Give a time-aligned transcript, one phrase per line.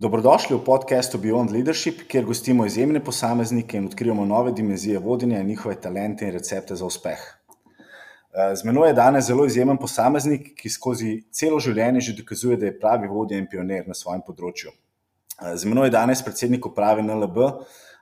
[0.00, 5.74] Dobrodošli v podkastu Beyond Leadership, kjer gostimo izjemne posameznike in odkrijemo nove dimenzije vodenja, njihove
[5.76, 7.20] talente in recepte za uspeh.
[7.20, 12.70] Eh, z menoj je danes zelo izjemen posameznik, ki skozi celo življenje že dokazuje, da
[12.70, 14.72] je pravi vodja in pionir na svojem področju.
[14.72, 17.52] Eh, z menoj je danes predsednik uprave NLB,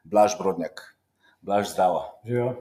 [0.04, 0.86] Blaž Brodnjak.
[1.42, 2.06] Blaž, zdravo.
[2.22, 2.54] Ja.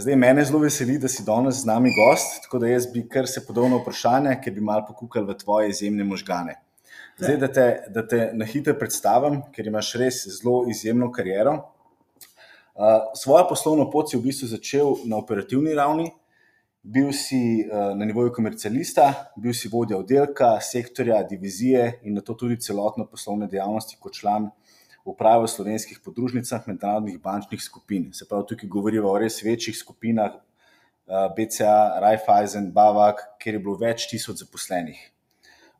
[0.00, 3.28] Zdaj, mene zelo veseli, da si danes z nami gost, tako da jaz bi kar
[3.28, 6.62] se podobno vprašanje, ki bi malo pokukal v tvoje izjemne možgane.
[7.22, 11.52] Zdaj, da te, da te na hitro predstavim, ker imaš res zelo izjemno kariero.
[12.74, 16.08] Uh, svojo poslovno pot si v bistvu začel na operativni ravni,
[16.82, 19.06] bil si uh, na nivoju komercialista,
[19.38, 24.50] bil si vodja oddelka, sektorja, divizije in na to tudi celotno poslovne dejavnosti kot član
[25.06, 28.10] uprave v slovenskih podružnicah mednarodnih bančnih skupin.
[28.18, 30.42] Se pravi, tukaj govorimo o res večjih skupinah,
[31.06, 35.12] uh, BCA, Raiffeisen, Bavak, kjer je bilo več tisoč zaposlenih.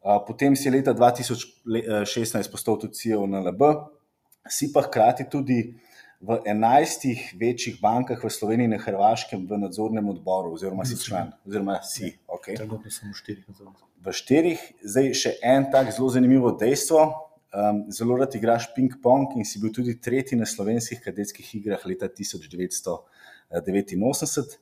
[0.03, 3.63] Potem si leta 2016 postal tudi CEO NLB,
[4.51, 5.79] si pa hkrati tudi
[6.23, 11.33] v enajstih večjih bankah v Sloveniji in na Hrvaškem v nadzornem odboru, oziroma si član,
[11.47, 12.19] oziroma si.
[12.31, 12.57] Okay.
[12.59, 13.45] Trenutno sem v štirih.
[14.03, 17.29] V štirih, zdaj še en tak zelo zanimivo dejstvo.
[17.53, 22.09] Um, zelo rad igraš ping-pong in si bil tudi tretji na slovenskih kadetskih igrah leta
[22.09, 24.57] 1989,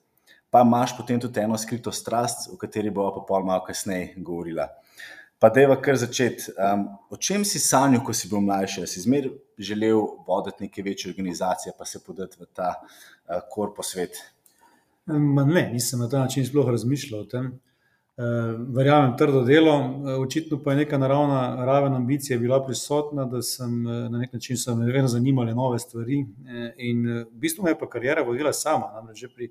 [0.51, 4.67] pa imaš potem tudi eno skrito strast, o kateri bomo pa pol malo kasneje govorila.
[5.41, 6.53] Pa da je kar začeti.
[6.53, 8.85] Um, o čem si sanjal, ko si bil mlajši?
[8.87, 14.21] Si zmeraj želel voditi neke večje organizacije, pa se podati v ta uh, korpo svet?
[15.07, 17.47] Ma ne, nisem na ta način sploh razmišljal o tem.
[18.21, 18.27] Uh,
[18.77, 23.87] verjamem, trdo delo, uh, očitno pa je neka naravna raven ambicije bila prisotna, da sem
[23.87, 26.21] uh, na nek način se vedno zanimale nove stvari.
[26.21, 28.93] Uh, in uh, v bistvu me je pa karijera vodila sama.
[28.95, 29.49] Namreč pri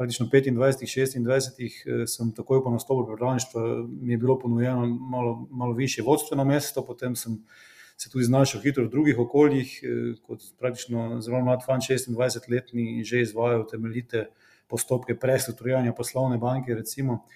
[0.00, 3.62] praktično 25, 26, sem takoj po nastopu pripravništva,
[4.00, 7.36] mi je bilo ponujeno malo, malo više vodstveno mesto, potem sem
[7.96, 13.20] se tudi znašel hitro v drugih okoljih, eh, kot praktično zelo mlad fan, 26-letni, že
[13.20, 14.30] izvajal temeljite
[14.68, 17.26] postopke prestrukturiranja poslovne banke, recimo,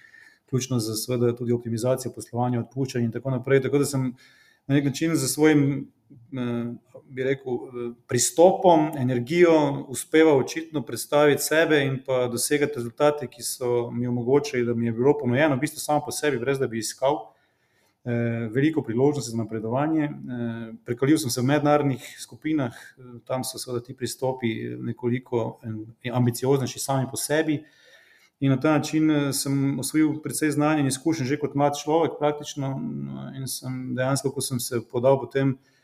[0.49, 3.61] ključno za seveda tudi optimizacijo poslovanja, odpuščanja in tako naprej.
[3.61, 4.15] Tako da sem
[4.67, 5.94] na nek način za svojim Eh,
[7.09, 13.91] bi rekel, eh, pristopom, energijo, uspeva očitno predstaviti sebe in pa dosegati rezultate, ki so
[13.91, 16.79] mi omogočili, da mi je bilo ponujeno, v bistvu samo po sebi, brez da bi
[16.79, 17.31] iskal.
[18.05, 18.11] Eh,
[18.53, 20.09] veliko priložnosti za napredovanje.
[20.85, 22.73] Prekalil sem se v mednarodnih skupinah,
[23.25, 25.59] tam so seveda ti pristopi nekoliko
[26.13, 27.63] ambicioznejši sami po sebi.
[28.39, 32.75] In na ta način sem osvojil precej znanja in izkušenj, že kot mlad človek, praktično.
[33.35, 35.74] In sem dejansko, ko sem se podal potem Eh,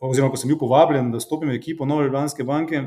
[0.00, 2.82] oziroma ko sem bil povabljen, da stopim v ekipo Nove Ljubljanske banke,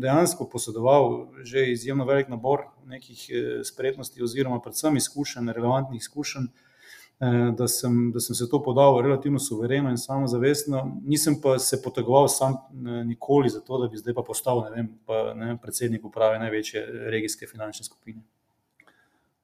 [0.00, 7.50] dejansko posedoval že izjemno velik nabor nekih eh, spretnosti, oziroma predvsem izkušenj, relevantnih izkušenj, eh,
[7.58, 11.00] da sem, da sem se to podal relativno suvereno in samozavestno.
[11.04, 12.56] Nisem pa se potegoval sam
[13.04, 16.86] nikoli za to, da bi zdaj pa postal ne vem, pa, ne, predsednik uprave največje
[17.10, 18.22] regijske finančne skupine.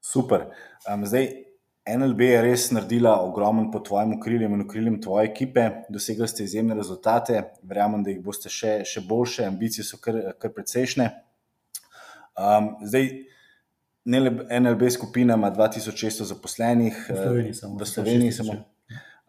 [0.00, 0.48] Super.
[0.88, 1.47] Um, zdaj,
[1.96, 6.76] NLB je res naredila ogromen pod tvojim okriljem in okriljem tvoje ekipe, dosegli ste izjemne
[6.76, 11.08] rezultate, verjamem, da jih boste še, še boljše, ambicije so kar, kar precejšne.
[12.38, 13.08] Um, zdaj,
[14.08, 18.58] NLB skupina ima 2600 zaposlenih v Sloveniji, samo, v Sloveniji samo.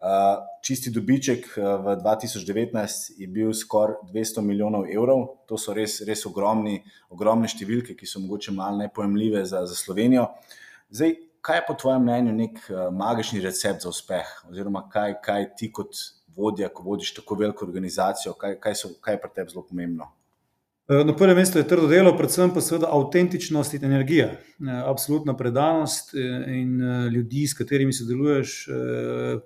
[0.00, 6.24] Uh, čisti dobiček v 2019 je bil skoraj 200 milijonov evrov, to so res, res
[6.28, 6.78] ogromni,
[7.12, 10.30] ogromne številke, ki so mogoče malo nepojemljive za, za Slovenijo.
[10.88, 15.50] Zdaj, kaj je po tvojem mnenju nek uh, magični recept za uspeh, oziroma kaj, kaj
[15.56, 15.96] ti kot
[16.36, 20.10] vodja, ko vodiš tako veliko organizacijo, kaj, kaj, so, kaj je pri tebi zelo pomembno?
[20.90, 25.36] Eh, na prvem mestu je trdo delo, predvsem pa seveda avtentičnost in energija, eh, absolutna
[25.36, 26.80] predanost in
[27.14, 28.54] ljudi, s katerimi sodeluješ,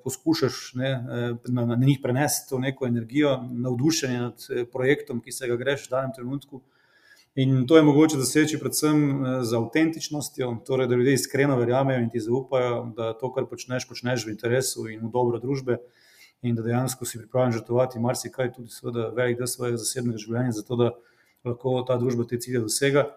[0.04, 0.92] poskušaš ne,
[1.48, 5.96] na, na njih prenesti to neko energijo, navdušenje nad projektom, ki se ga greš v
[5.96, 6.62] danem trenutku.
[7.34, 12.10] In to je mogoče doseči predvsem eh, z avtentičnostjo, torej da ljudje iskreno verjamejo in
[12.10, 15.80] ti zaupajo, da to, kar počneš, počneš v interesu in v dobro družbe,
[16.46, 20.78] in da dejansko si pripravljen žrtvovati marsikaj, tudi seveda velik del svojega zasebnega življenja, zato
[20.78, 20.92] da
[21.44, 23.08] lahko ta družba te cilje dosega.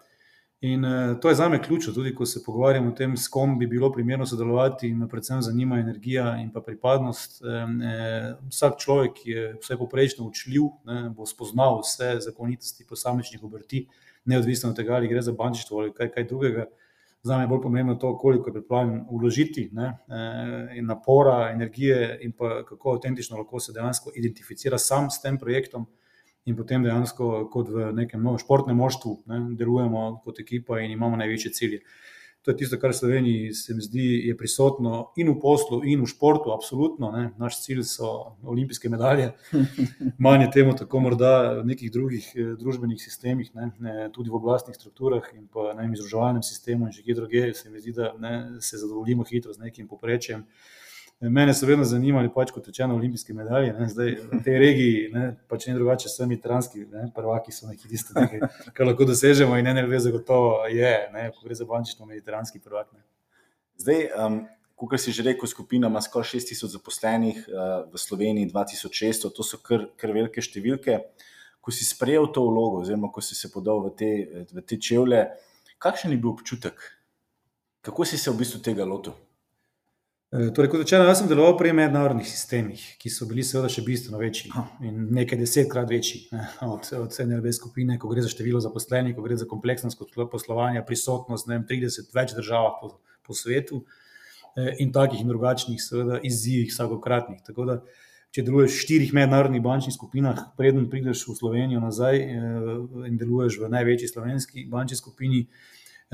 [0.66, 3.60] In uh, to je za me ključno, tudi ko se pogovarjamo o tem, s kom
[3.60, 7.42] bi bilo primerno sodelovati, in me predvsem zanima energija in pa pripadnost.
[7.46, 13.86] Eh, vsak človek, ki je vse poprečno učljiv, ne, bo spoznal vse zakonitosti posamečnih obrti,
[14.28, 16.66] neodvisno od tega, ali gre za bančništvo ali kaj, kaj drugega.
[17.24, 22.20] Za me je bolj pomembno to, koliko je pripravljen vložiti ne, eh, in napora, energije,
[22.22, 25.88] in pa kako avtentično lahko se dejansko identificira sam s tem projektom,
[26.48, 31.20] in potem dejansko, kot v nekem novem športnem moštvu, ne, delujemo kot ekipa in imamo
[31.20, 31.82] največje cilje.
[32.48, 36.00] To je tisto, kar v Sloveniji se mi zdi, je prisotno in v poslu, in
[36.00, 37.10] v športu, absolutno.
[37.12, 37.26] Ne.
[37.36, 39.34] Naš cilj so olimpijske medalje,
[40.24, 44.40] manj je temu tako morda v nekih drugih eh, družbenih sistemih, ne, ne, tudi v
[44.40, 48.14] oblastnih strukturah in pa na izobraževalnem sistemu in že kje druge, se mi zdi, da
[48.16, 48.34] ne,
[48.64, 50.48] se zadovoljimo hitro z nekim poprečjem.
[51.20, 53.72] Mene so vedno zanimali, pač kot rečeno, olimpijske medalje.
[53.74, 53.88] Ne?
[53.90, 56.84] Zdaj v tej regiji, ne, pač ne drugače, so mediteranski
[57.16, 58.14] prvaki, so neki tisti,
[58.78, 62.94] kar lahko dosežemo, in ne ve, zagotovo je, ne, ko gre za bančično mediteranski prvak.
[62.94, 63.02] Ne.
[63.82, 64.40] Zdaj, um,
[64.78, 69.58] kot si že rekel, skupina ima skoraj 6000 zaposlenih uh, v Sloveniji, 2600, to so
[69.58, 71.02] kar, kar velike številke.
[71.66, 74.12] Ko si sprejel to vlogo, oziroma ko si se podal v te,
[74.54, 75.32] v te čevlje,
[75.82, 76.78] kakšen je bil občutek?
[77.82, 79.18] Kako si se v bistvu tega lotil?
[80.32, 83.80] Eh, torej, kot rečeno, jaz sem deloval pri mednarodnih sistemih, ki so bili seveda še
[83.86, 84.50] bistveno večji
[84.84, 89.24] in nekaj desetkrat večji ne, od, od NLB skupine, ko gre za število zaposlenih, ko
[89.24, 90.04] gre za kompleksnost
[90.34, 92.90] poslovanja, prisotnost v 30 več državah po,
[93.24, 93.86] po svetu
[94.58, 97.40] eh, in takih in drugačnih, seveda, izzivih vsakokratnih.
[97.48, 97.80] Tako da,
[98.36, 102.38] če deluješ v štirih mednarodnih bančnih skupinah, preden prideš v Slovenijo nazaj eh,
[103.08, 105.46] in deluješ v največji slovenski bančni skupini,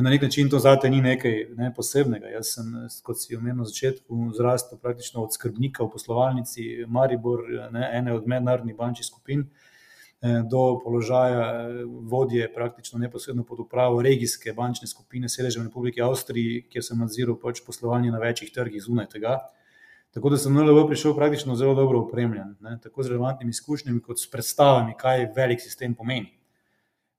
[0.01, 2.27] na nek način to zate ni nekaj ne, posebnega.
[2.33, 2.71] Jaz sem,
[3.05, 8.27] kot si omenil na začetku, zrastel praktično od skrbnika v poslovalnici Maribor, ne, ene od
[8.27, 9.45] mednarodnih bančnih skupin,
[10.21, 16.01] eh, do položaja eh, vodje praktično neposredno pod upravo regijske bančne skupine Sedežem v Republiki
[16.01, 19.37] Avstriji, kjer sem nadziral pač poslovanje na večjih trgih zunaj tega.
[20.13, 24.01] Tako da sem na LV prišel praktično zelo dobro opremljen, ne, tako z relevantnimi izkušnjami,
[24.01, 26.42] kot s predstavami, kaj velik sistem pomeni.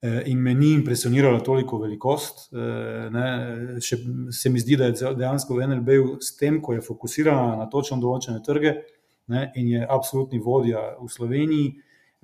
[0.05, 2.53] Eh, in me ni impresionirala toliko velikost.
[2.53, 2.59] Eh,
[3.11, 3.29] ne,
[3.81, 3.97] še
[4.37, 7.97] se mi zdi, da je dejansko v NLB-ju s tem, ko je fokusirana na točno
[8.03, 8.75] določene trge
[9.33, 11.71] ne, in je absolutni vodja v Sloveniji,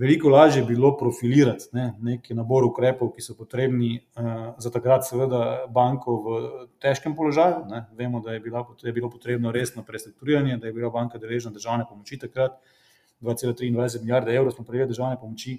[0.00, 5.40] veliko lažje bilo profilirati ne, neki nabor ukrepov, ki so potrebni uh, za takrat, seveda,
[5.72, 6.36] banko v
[6.80, 7.64] težkem položaju.
[7.68, 7.82] Ne.
[7.96, 11.52] Vemo, da je, bila, da je bilo potrebno resno prestrukturiranje, da je bila banka deležna
[11.56, 12.60] državne pomoči takrat.
[13.20, 15.58] 2,23 milijarde evrov smo prejeli državne pomoči,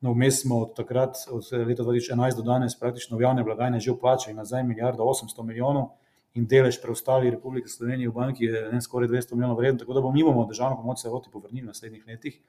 [0.00, 3.92] No, vmes smo od takrat, od leta 2011 do danes, praktično v javne blagajne že
[3.92, 5.90] vplačali nazaj milijardo 800 milijonov
[6.34, 10.00] in delež preostali Republike Slovenije v banki je ne, skoraj 200 milijonov vreden, tako da
[10.00, 12.40] bomo mi bomo državno pomoč celoti povrnili v naslednjih letih.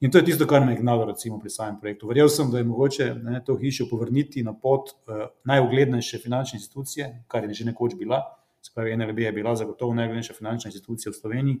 [0.00, 2.08] In to je tisto, kar me je gnalo recimo pri samem projektu.
[2.08, 7.24] Verjel sem, da je mogoče ne, to hišo povrniti na pot uh, najuglednejše finančne institucije,
[7.28, 8.20] kar je že nekoč bila,
[8.62, 11.60] se pravi NLB je bila zagotovo najuglednejša finančna institucija v Sloveniji,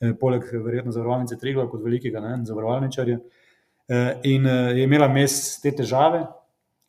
[0.00, 3.18] eh, poleg verjetno zavarovalnice Trigla kot velikega ne, zavarovalničarja.
[3.18, 3.43] Eh,
[4.22, 6.24] in eh, je imela mes te težave,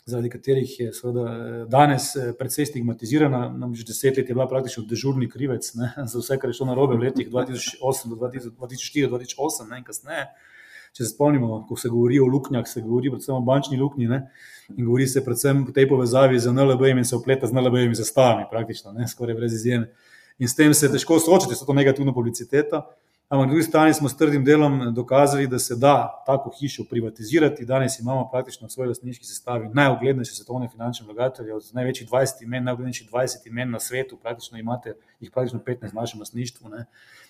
[0.05, 3.49] zaradi katerih je seveda, eh, danes precej stigmatizirana.
[3.49, 6.75] Namreč deset let je bila praktično dežurni krivec ne, za vse, kar je šlo na
[6.75, 10.27] robe v letih 2008 do 2004-2008 in kasneje.
[10.95, 14.21] Če se spomnimo, ko se govori o luknjah, se govori predvsem o bančni luknji ne,
[14.77, 18.45] in govori se predvsem v tej povezavi z NLB-jem in se opleta z NLB-jemi zastavami,
[18.47, 19.89] praktično, ne, skoraj brez izjeme.
[20.39, 22.79] In s tem se težko soočiti s to negativno publiciteto.
[23.29, 27.65] Ampak na drugi strani smo s trdim delom dokazali, da se da tako hišo privatizirati.
[27.65, 32.63] Danes imamo praktično v svoji lastniški sestavi najuglednejše svetovne finančne vlagatelje, od največjih 20 imen,
[32.63, 36.69] najuglednejših 20 imen na svetu, praktično imate jih praktično 15 v našem lastništvu.
[36.69, 36.85] Ne.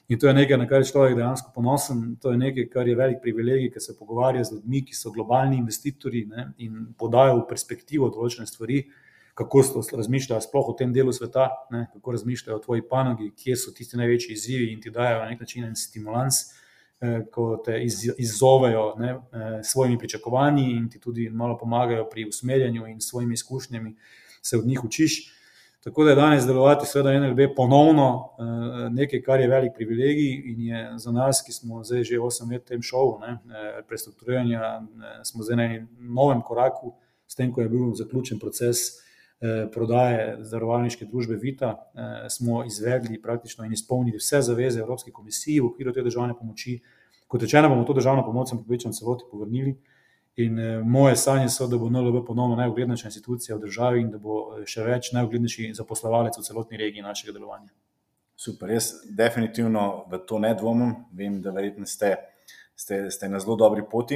[0.07, 2.03] In to je nekaj, na kar je človek dejansko ponosen.
[2.21, 5.57] To je nekaj, kar je velik privilegij, ker se pogovarja z ljudmi, ki so globalni
[5.57, 8.83] investitorji ne, in podajo v perspektivo določene stvari
[9.35, 9.63] kako
[9.97, 13.97] razmišljajo sploh o tem delu sveta, ne, kako razmišljajo o tvoji panogi, kje so tisti
[13.97, 16.35] največji izzivi in ti dajo na nek način en stimulans,
[17.01, 19.19] eh, ko te iz, izzovejo eh,
[19.63, 23.95] s svojimi pričakovanji in ti tudi malo pomagajo pri usmerjanju in svojimi izkušnjami,
[24.41, 25.31] se od njih učiš.
[25.83, 30.62] Tako da je danes delovati, seveda, NLB ponovno eh, nekaj, kar je velik privilegij in
[30.62, 34.88] je za nas, ki smo zdaj že 8 let v tem šovu, eh, prestrukturiranja,
[35.24, 36.93] smo zdaj na novem koraku,
[37.27, 39.04] s tem, ko je bil zaključen proces.
[39.42, 45.62] Eh, prodaje zavarovalniške družbe Vita, eh, smo izvedli praktično in izpolnili vse zaveze Evropske komisije
[45.62, 46.80] v okviru te državne pomoči.
[47.27, 49.75] Kot rečeno, bomo to državno pomoč, sem pripričan, celoti povrnili.
[50.36, 54.18] In eh, moje sanje so, da bo NLB ponovno najuglednejša institucija v državi in da
[54.18, 57.74] bo še več najuglednejši zaposlovalec v celotni regiji našega delovanja.
[58.36, 60.96] Super, jaz definitivno v to ne dvomim.
[61.12, 62.15] Vem, da verjetno ste,
[62.75, 64.15] ste, ste na zelo dobri poti.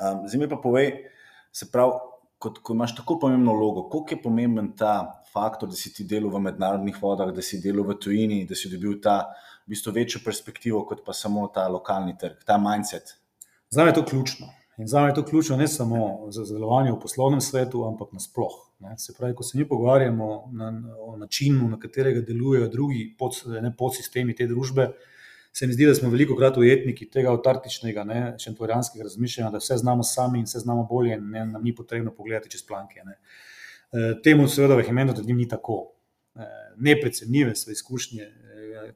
[0.00, 1.04] Um, Zdaj mi pa povej,
[1.52, 2.00] se pravi,
[2.42, 6.32] kot, ko imaš tako pomembno vlogo, koliko je pomemben ta faktor, da si ti delal
[6.34, 9.20] v mednarodnih vodah, da si delal v tujini, da si dobil ta
[9.66, 13.14] v bistvu večjo perspektivo, kot pa samo ta lokalni trg, ta mindset.
[13.70, 14.50] Za me je to ključno.
[14.78, 18.96] In za me je to ključno ne samo za delovanje v poslovnem svetu, ampak nasplošno.
[18.98, 23.70] Se pravi, ko se mi pogovarjamo na, o načinu, na katerega delujejo drugi pod, ne,
[23.78, 24.88] podsistemi te družbe,
[25.52, 28.04] se mi zdi, da smo veliko krat ujetniki tega avtartičnega,
[28.40, 32.14] šentorijanskega razmišljanja, da vse znamo sami in vse znamo bolje, in ne, nam ni potrebno
[32.14, 33.02] pogledati čez planke.
[33.04, 33.18] Ne.
[33.92, 35.88] E, temu seveda vehementno trdim ni tako.
[36.76, 38.30] Neprecenljive so izkušnje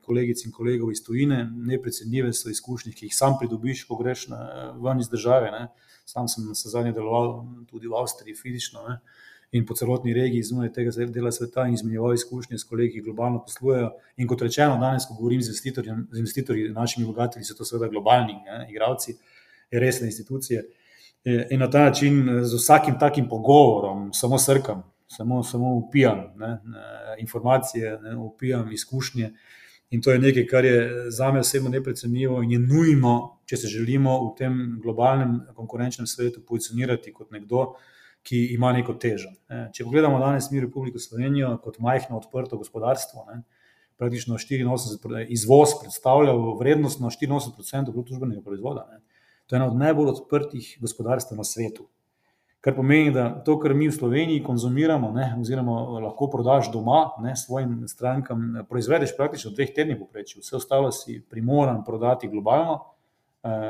[0.03, 4.41] kolegic in kolegov iz tujine, neprecenljive so izkušnje, ki jih sam pridobiš, ko greš na,
[4.83, 5.51] ven iz države.
[5.53, 5.67] Ne.
[6.07, 8.99] Sam sem se zadnje deloval tudi v Avstriji, fizično ne.
[9.57, 13.43] In po celotni regiji zunaj tega dela sveta in izmenjeval izkušnje s kolegi, ki globalno
[13.43, 13.91] poslujejo.
[14.17, 17.89] In kot rečeno, danes, ko govorim z investitorji, z investitorji, našimi vlagatelji, so to seveda
[17.93, 19.17] globalni ne, igravci,
[19.71, 20.65] resne institucije.
[21.51, 26.59] In na ta način z vsakim takim pogovorom samo srkam, samo, samo upijam ne,
[27.19, 29.33] informacije, ne, upijam izkušnje.
[29.91, 33.69] In to je nekaj, kar je za me osebno neprecenljivo in je nujno, če se
[33.69, 37.75] želimo v tem globalnem konkurenčnem svetu pozicionirati kot nekdo,
[38.27, 39.31] ki ima neko težo.
[39.73, 43.43] Če pogledamo danes mi Republiko Slovenijo kot majhno odprto gospodarstvo, ne,
[43.97, 48.89] praktično 84 izvoz predstavlja vrednost na 84% bruto družbenega proizvoda.
[48.91, 49.01] Ne.
[49.47, 51.87] To je ena od najbolj odprtih gospodarstv na svetu.
[52.61, 57.37] Kar pomeni, da to, kar mi v Sloveniji konzumiramo, ne, oziroma lahko prodaš doma ne,
[57.39, 62.81] svojim strankam, proizvedeš praktično v dveh tednih, poprečju, vse ostalo si primoran prodati globalno.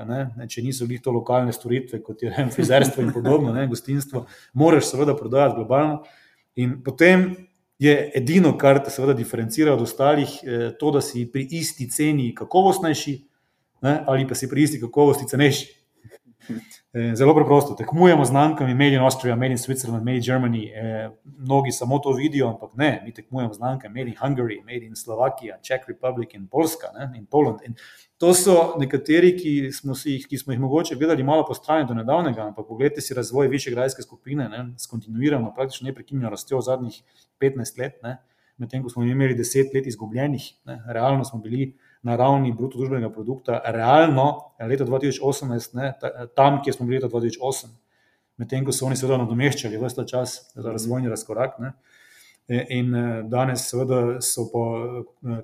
[0.09, 4.25] Ne, če niso bili to lokalne storitve, kot je vem, frizerstvo in podobno, ne, gostinstvo,
[4.57, 5.99] moraš seveda prodajati globalno.
[6.63, 7.29] In potem
[7.79, 10.33] je edino, kar te seveda diferencira od ostalih,
[10.81, 13.17] to, da si pri isti ceni kakovostnejši,
[13.85, 15.69] ne, ali pa si pri isti kakovosti cenejši.
[17.15, 20.63] Zelo preprosto, tekmujemo z znamkami Made in Austria, Made in Switzerland, Made in Germany.
[21.39, 24.97] Mnogi samo to vidijo, ampak ne, mi tekmujemo z znamkami Made in Hungary, Made in
[24.97, 27.59] Slovakia, Czech Republic in Poljska ne, in Poland.
[27.67, 27.75] In
[28.19, 31.95] to so nekateri, ki smo, si, ki smo jih mogoče gledali malo po strani do
[31.95, 37.03] nedavnega, ampak pogledajte si razvoj višegrajske skupine, ne, s kontinuirano, praktično neprekinjeno rastjo zadnjih
[37.39, 38.17] petnajst let, ne,
[38.57, 43.11] medtem ko smo imeli deset let izgubljenih, ne, realno smo bili na ravni bruto družbenega
[43.11, 45.93] produkta, realno leta dva tisoč osemnajst, ne,
[46.37, 47.71] tam, kjer smo bili leta dva tisoč osem.
[48.37, 51.73] Medtem ko so oni seveda nadomeščali ves ta čas za razvojni razkorak, ne.
[52.71, 52.93] In
[53.27, 54.65] danes seveda so po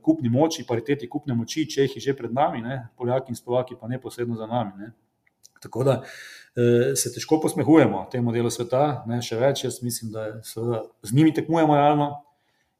[0.04, 4.37] kupni moči, pariteti kupne moči Čehi že pred nami, ne, Poljaki in Slovaki pa neposredno
[4.37, 4.92] za nami, ne.
[5.62, 6.02] Tako da
[6.94, 11.32] se težko posmehujemo temu delu sveta, ne, še več, jaz mislim, da seveda z njimi
[11.35, 12.12] tekmujemo realno.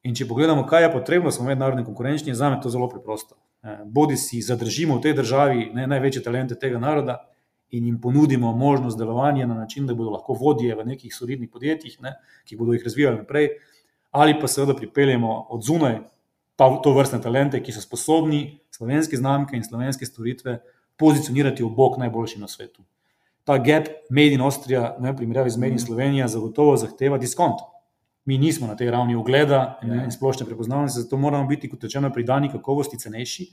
[0.03, 3.37] In če pogledamo, kaj je potrebno, smo mednarodno konkurenčni, je zame to zelo preprosto.
[3.85, 7.21] Bodisi zadržimo v tej državi ne, največje talente tega naroda
[7.71, 12.01] in jim ponudimo možnost delovanja na način, da bodo lahko vodje v nekih solidnih podjetjih,
[12.03, 13.49] ne, ki bodo jih razvijali naprej,
[14.11, 16.01] ali pa seveda pripeljemo od zunaj
[16.57, 20.59] tovrstne talente, ki so sposobni slovenske znamke in slovenske storitve
[20.97, 22.85] pozicionirati v bok najboljšim na svetu.
[23.45, 27.63] Ta gap, Made in Austria, ne, primerjavi z Made in Slovenija, zagotovo zahteva diskont.
[28.25, 32.23] Mi nismo na tej ravni ugleda in splošne prepoznavnosti, zato moramo biti, kot rečeno, pri
[32.25, 33.49] dani kakovosti cenejši,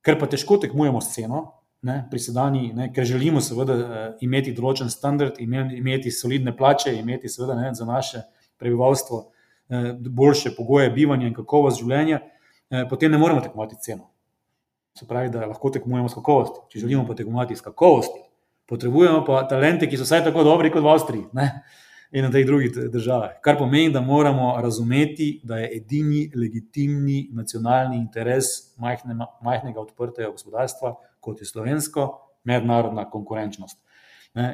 [0.00, 1.42] ker pa težko tekmujemo s ceno,
[1.82, 3.76] ne, pri sedanji, ne, ker želimo seveda
[4.24, 8.24] imeti določen standard, imeti solidne plače, imeti seveda, ne, za naše
[8.60, 9.20] prebivalstvo
[10.00, 12.20] boljše pogoje bivanja in kakovost življenja,
[12.90, 14.08] potem ne moremo tekmovati s ceno.
[14.96, 18.24] Se pravi, da lahko tekmujemo s kakovostjo, če želimo pa tekmovati s kakovostjo,
[18.68, 21.46] potrebujemo pa talente, ki so vsaj tako dobri kot v Avstriji, ne,
[22.12, 23.36] in v teh drugih državah.
[23.42, 28.74] Kar pomeni, da moramo razumeti, da je edini legitimni nacionalni interes
[29.42, 32.08] majhnega odprtega gospodarstva, kot je slovensko,
[32.44, 33.78] mednarodna konkurenčnost.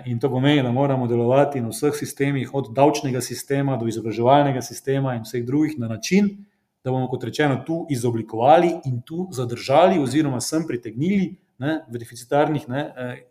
[0.04, 5.14] In to pomeni, da moramo delovati na vseh sistemih, od davčnega sistema do izobraževalnega sistema
[5.14, 6.30] in vseh drugih, na način,
[6.84, 12.68] da bomo, kot rečeno, tu izoblikovali in tu zadržali oziroma sem pritegnili, ne, v deficitarnih,
[12.68, 12.84] ne,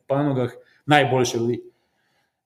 [0.07, 0.53] panogah
[0.85, 1.61] najboljše ljudi.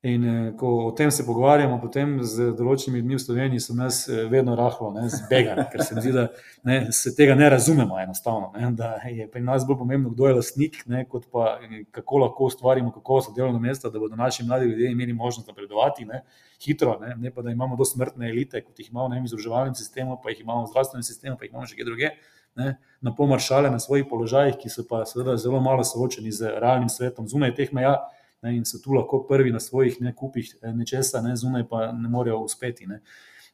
[0.01, 3.97] In ko o tem se pogovarjamo potem z določenimi ljudmi v Sloveniji, sem jaz
[4.31, 6.21] vedno rahlo, ne, zbegan, ker se mi zdi, da,
[6.63, 10.37] ne, se tega ne razumemo enostavno, ne, da je pri nas bolj pomembno, kdo je
[10.37, 11.57] lastnik, ne, kot pa
[11.91, 16.21] kako lahko ustvarimo kakovostna delovna mesta, da bodo naši mladi ljudje imeli možnost napredovati, ne,
[16.63, 20.31] hitro, ne, ne pa da imamo dosmrtne elite, kot jih imamo, v izobraževalnem sistemu, pa
[20.31, 22.13] jih imamo v zdravstvenem sistemu, pa jih imamo še kje drugje,
[22.55, 22.69] ne,
[23.03, 26.87] na pol maršale na svojih položajih, ki so pa seveda zelo malo soočeni z realnim
[26.87, 27.97] svetom zunaj teh meja,
[28.41, 32.39] ne, in so tu lahko prvi na svojih nakupih nečesa, ne, zunaj pa ne morejo
[32.45, 33.01] uspeti, ne.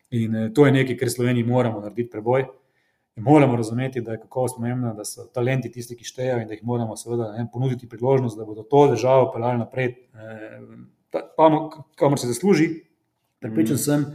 [0.10, 2.46] In to je nekaj, kar Sloveniji moramo narediti preboj.
[3.16, 6.54] In moramo razumeti, da je kakovost pomembna, da so talenti tisti, ki štejejo, in da
[6.54, 9.94] jih moramo seveda, ne, ponuditi priložnost, da bodo to državo peljali naprej,
[11.96, 12.70] kamor si zasluži.
[13.40, 14.06] Prepričan sem,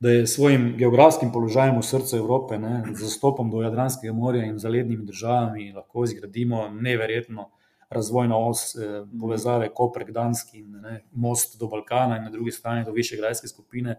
[0.00, 4.44] da je s svojim geografskim položajem v srcu Evrope, ne, z dostopom do Jadranskega morja
[4.46, 7.50] in zalednimi državami lahko zgradimo neverjetno
[7.90, 8.72] razvojno os,
[9.20, 13.98] povezave Koper-Gdansk in, ne, most do Balkana in na drugi strani do Višegrajske skupine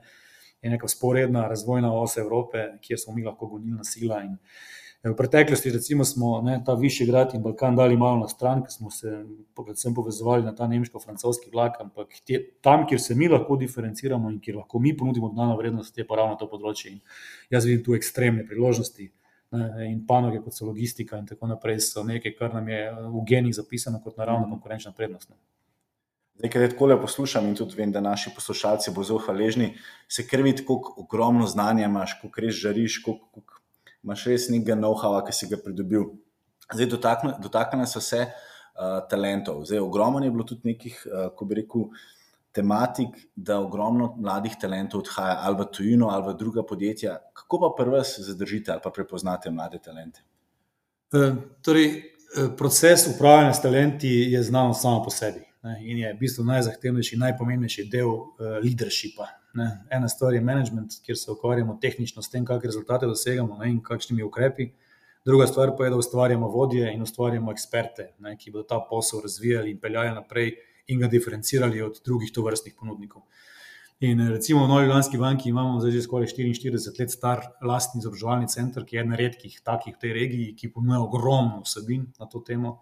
[0.62, 4.38] je neka vzporedna razvojna os Evrope, kjer smo mi lahko gonilna sila in
[5.03, 8.72] V preteklosti recimo, smo ne, ta višji grad in Balkan dali malo na stran, ker
[8.72, 9.13] smo se
[9.55, 14.41] predvsem povezovali na ta nemško-francoski vlak, ampak tje, tam, kjer se mi lahko diferenciramo in
[14.43, 16.91] kjer lahko mi ponudimo dodano vrednost, je pa ravno to področje.
[16.91, 17.00] In
[17.55, 19.08] jaz vidim tu ekstremne priložnosti
[19.51, 23.56] in panoge, kot so logistika in tako naprej, so nekaj, kar nam je v genih
[23.56, 25.32] zapisano kot naravna konkurenčna prednost.
[26.39, 29.74] Zdaj, ker tako le poslušam in tudi vem, da naši poslušalci bodo zelo hvaležni,
[30.08, 33.41] se krvi tako ogromno znanja imaš, kako res žariš, kako
[34.03, 36.06] imaš res nekaj know-howa, ki si ga pridobil.
[36.70, 36.88] Zdaj,
[37.41, 39.65] dotaknemo se vse uh, talentov.
[39.65, 41.89] Zdaj, ogromno je bilo tudi nekih, uh, ko bi rekel,
[42.51, 47.18] tematik, da ogromno mladih talentov odhaja ali v tujino ali v druga podjetja.
[47.34, 50.22] Kako pa prvi zadržite ali pa prepoznate mlade talente?
[51.13, 52.01] Uh, torej,
[52.58, 57.18] proces upravljanja s talenti je znan samo po sebi ne, in je v bistvu najzahtevnejši,
[57.18, 59.27] najpomembnejši del uh, leadershipa.
[59.53, 59.70] Ne.
[59.91, 63.82] Ena stvar je management, kjer se ukvarjamo tehnično s tem, kakšne rezultate dosegamo ne, in
[63.84, 64.70] kakšnimi ukrepi.
[65.25, 69.22] Druga stvar pa je, da ustvarjamo vodje in ustvarjamo eksperte, ne, ki bodo ta posel
[69.25, 70.53] razvijali in peljali naprej
[70.89, 73.24] in ga diferencirali od drugih tovrstnih ponudnikov.
[74.00, 78.48] In recimo v Novi Ljubljanski banki imamo zdaj že skoraj 44 let star lastni izobraževalni
[78.48, 82.39] center, ki je eden redkih takih v tej regiji, ki ponuja ogromno vsebin na to
[82.39, 82.79] temo.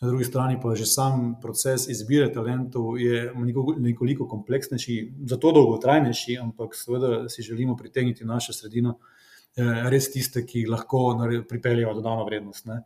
[0.00, 3.30] Na drugi strani pa že sam proces izbire talentov je
[3.78, 4.96] nekoliko kompleksnejši,
[5.30, 11.14] zato dolgotrajnejši, ampak seveda si želimo pritegniti našo sredino eh, res tiste, ki lahko
[11.48, 12.66] pripeljejo dodano vrednost.
[12.66, 12.82] Ne.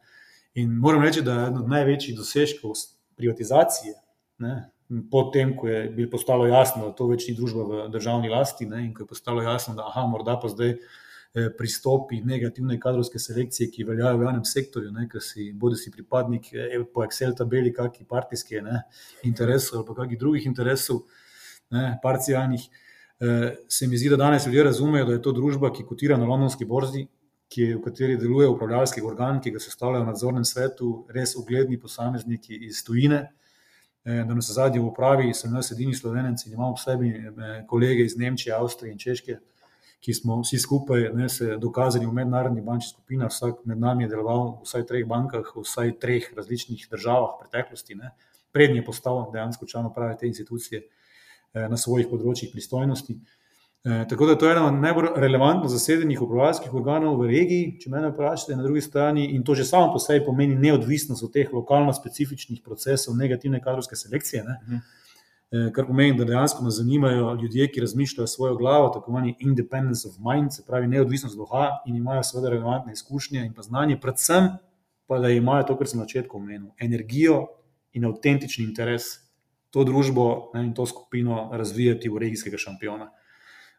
[0.54, 2.76] In moram reči, da je eden od največjih dosežkov
[3.16, 3.94] privatizacije,
[4.38, 4.54] ne,
[5.10, 8.84] potem, ko je bilo postalo jasno, da to več ni družba v državni lasti ne,
[8.86, 10.78] in ko je postalo jasno, da aha, morda pa zdaj.
[11.34, 16.46] Eh, pristopi negativne kadrovske selekcije, ki veljajo v javnem sektorju, ker si bodi si pripadnik
[16.54, 18.60] eh, po Excel tabeli, kakšni partijski
[19.26, 21.00] interesov ali pa kakšnih drugih interesov,
[21.74, 22.68] ne, parcialnih.
[23.18, 26.30] Eh, se mi zdi, da danes ljudje razumejo, da je to družba, ki kotira na
[26.30, 27.08] londonski borzi,
[27.50, 32.62] ki v kateri deluje upravljalski organ, ki ga sestavljajo v nadzornem svetu, res ugledni posamezniki
[32.66, 33.24] iz tujine.
[34.04, 37.12] Da nas zadnji v upravi, sem jaz edini slovenec in imamo v sebi
[37.66, 39.38] kolege iz Nemčije, Avstrije in Češke,
[40.04, 44.10] ki smo vsi skupaj ne, se dokazali v mednarodni bančni skupini, vsak med nami je
[44.12, 47.96] deloval v vsaj treh bankah, v vsaj treh različnih državah v preteklosti,
[48.52, 53.16] prednji je postal dejansko član uprave te institucije eh, na svojih področjih pristojnosti.
[53.84, 57.90] Eh, tako da to je ena od najbolj relevantno zasedenih upravljalskih organov v regiji, če
[57.92, 61.52] me vprašate, na drugi strani, in to že samo po sebi pomeni neodvisnost od teh
[61.52, 64.44] lokalno specifičnih procesov negativne kadrovske selekcije.
[64.44, 64.60] Ne.
[64.62, 64.76] Mhm.
[65.54, 70.08] Eh, kar pomeni, da dejansko nas zanimajo ljudje, ki razmišljajo svojo glavo, tako imenovani independence
[70.08, 74.48] of mind, se pravi neodvisnost duha in imajo seveda relevantne izkušnje in pa znanje, predvsem
[75.06, 77.46] pa da imajo to, kar sem na začetku omenil, energijo
[77.92, 79.02] in avtentični interes
[79.70, 83.10] to družbo ne, in to skupino razvijati v regijskega šampiona.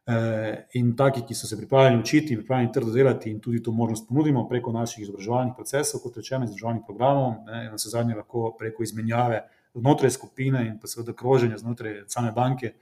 [0.08, 4.08] E, in taki, ki so se pripravljeni učiti, pripravljeni trdo delati, in tudi to možnost
[4.08, 9.42] ponudimo preko naših izobraževalnih procesov, kot rečeno, izobraževalnih programov, ne, na zadnje lahko preko izmenjave
[9.76, 12.74] znotraj skupine in pa seveda kroženja znotraj same banke,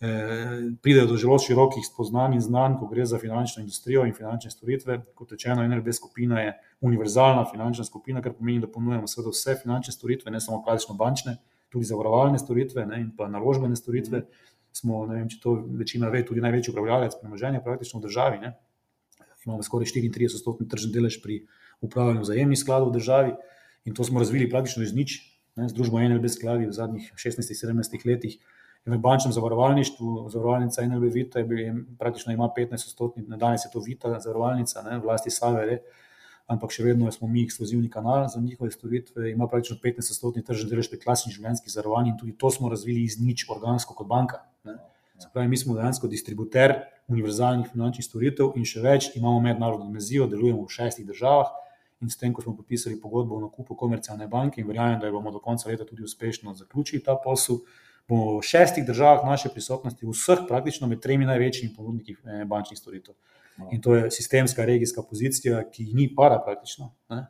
[0.00, 4.50] eh, pridejo do zelo širokih spoznanj in znanj, ko gre za finančno industrijo in finančne
[4.50, 5.00] storitve.
[5.14, 9.92] Kot rečeno, NRB skupina je univerzalna finančna skupina, kar pomeni, da ponujemo seveda vse finančne
[9.92, 11.36] storitve, ne samo klasično bančne,
[11.68, 14.22] tudi zavarovalne storitve ne, in pa naložbene storitve.
[14.72, 18.38] Smo, ne vem, če to večina ve, tudi največji upravljalec premoženja praktično v državi.
[18.44, 18.52] Ne.
[19.46, 21.40] Imamo skoraj 34-stotni tržni delež pri
[21.82, 23.34] upravljanju vzajemnih skladov v državi
[23.88, 25.16] in to smo razvili praktično iz nič,
[25.56, 28.36] ne, z družbo NLB skladi v zadnjih 16-17 letih.
[28.88, 33.82] V bančnem zavarovalništvu, zavarovalnica NLB Vita je bil, praktično ima 15 stotni, danes je to
[33.84, 35.82] Vita zavarovalnica, ne, vlasti Savere,
[36.50, 40.70] ampak še vedno smo mi ekskluzivni kanal za njihove storitve, ima praktično 15 stotni tržni
[40.70, 44.42] delež pri klasičnih življenjskih zavarovanjih in tudi to smo razvili iz nič organsko kot banka.
[44.64, 44.76] Ne.
[45.20, 46.74] Se pravi, mi smo dejansko distributer
[47.12, 51.52] univerzalnih finančnih storitev in še več, imamo mednarodno dimenzijo, delujemo v šestih državah,
[52.00, 55.30] in s tem, ko smo podpisali pogodbo o nakupu komercialne banke in verjamem, da bomo
[55.30, 57.60] do konca leta tudi uspešno zaključili ta posel,
[58.08, 63.14] bomo v šestih državah naše prisotnosti, vseh praktično med tremi največjimi ponudniki eh, bančnih storitev.
[63.60, 63.68] No.
[63.72, 66.90] In to je sistemska regijska pozicija, ki ni para praktično.
[67.12, 67.26] Ne?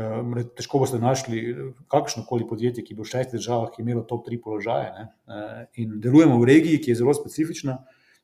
[0.00, 1.58] Ehm, težko boste našli eh,
[1.92, 4.88] kakršno koli podjetje, ki bo v šestih državah imelo top tri položaje.
[4.96, 5.04] Ne?
[5.28, 7.76] Eh, in delujemo v regiji, ki je zelo specifična,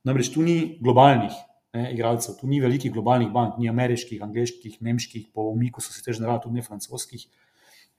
[0.09, 1.37] namreč tu ni globalnih
[1.75, 2.39] ne, igralcev.
[2.41, 6.41] Tu ni velikih globalnih bank, ni ameriških, angliških, nemških, po umiku so se te generale,
[6.43, 7.27] tudi ne francoskih.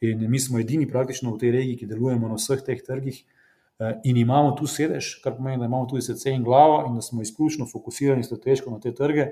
[0.01, 3.19] In mi smo edini praktično v tej regiji, ki delujemo na vseh teh trgih.
[3.79, 7.01] Eh, in imamo tu sedež, kar pomeni, da imamo tudi srce in glavo, in da
[7.01, 9.29] smo izključno fokusirani strateško na te trge.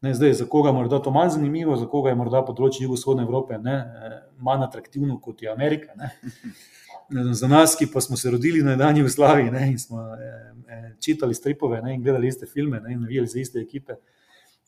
[0.00, 3.26] Ne, zdaj, za koga je morda to manj zanimivo, za koga je morda področje jugovzhodne
[3.28, 5.92] Evrope ne, eh, manj atraktivno kot je Amerika.
[5.96, 6.14] Ne.
[7.10, 10.34] Za nas, ki pa smo se rodili na dan Jugoslaviji ne, in smo eh,
[10.70, 13.98] eh, čitali stripove ne, in gledali iste filme ne, in navijali za iste ekipe,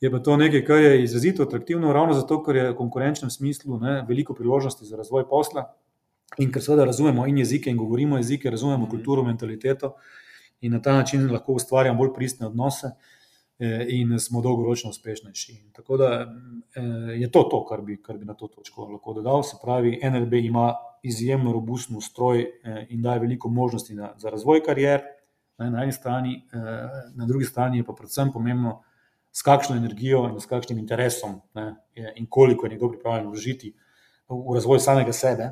[0.03, 3.77] Je pa to nekaj, kar je izrazito atraktivno, ravno zato, ker je v konkurenčnem smislu
[3.79, 5.69] ne, veliko priložnosti za razvoj posla
[6.37, 9.95] in ker seveda razumemo in jezike in govorimo jezike, razumemo kulturo, mentaliteto
[10.61, 12.87] in na ta način lahko ustvarjamo bolj pristne odnose
[13.59, 15.57] eh, in smo dolgoročno uspešnejši.
[15.73, 16.81] Tako da eh,
[17.19, 19.43] je to to, kar bi, kar bi na to točko lahko dodal.
[19.43, 25.01] Se pravi, NLB ima izjemno robustno stroj eh, in daje veliko možnosti za razvoj karier
[25.57, 26.41] na eni strani,
[27.15, 28.81] na drugi strani je pa predvsem pomembno,
[29.31, 31.75] s kakšno energijo in s kakšnim interesom ne,
[32.15, 33.73] in koliko je nekdo pripravljen vložiti
[34.29, 35.51] v razvoj samega sebe.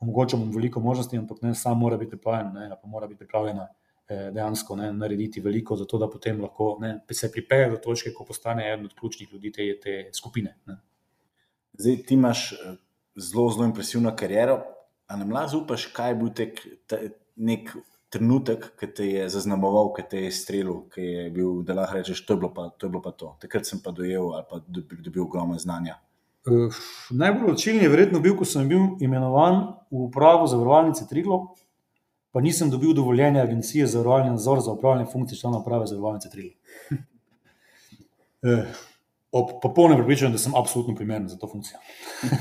[0.00, 3.66] Omogočamo veliko možnosti, ampak ne sam mora biti pripravljen, ne, pa mora biti pripravljena
[4.08, 8.24] eh, dejansko ne, narediti veliko, zato da potem lahko ne, se pripelje do točke, ko
[8.24, 10.56] postane eden od ključnih ljudi te, te skupine.
[10.66, 10.80] Ne.
[11.72, 12.76] Zdaj, ti imaš eh,
[13.16, 14.62] zelo, zelo impresivno kariero.
[15.06, 16.98] A nam lahko upaš, kaj je bil tek, te,
[17.36, 17.72] nek
[18.10, 22.22] trenutek, ki te je zaznamoval, ki te je streljal, ki je bil, da lahko rečeš,
[22.26, 22.86] to je bilo pa to.
[22.86, 23.32] Je bilo pa to.
[23.42, 25.98] Takrat sem pa dojel ali pa dobil ogromno znanja.
[26.46, 26.74] Uh,
[27.10, 29.58] najbolj odčiljen je verjetno bil, ko sem bil imenovan
[29.90, 31.54] v upravo zavarovalnice Triglo,
[32.32, 36.56] pa nisem dobil dovoljenja agencije za zavarovalni nadzor za upravljanje funkcij člana uprave zavarovalnice Triglo.
[36.90, 38.64] uh,
[39.40, 41.78] ob popolnem prepričanju, da sem absolutno primeren za to funkcijo.
[42.32, 42.38] uh,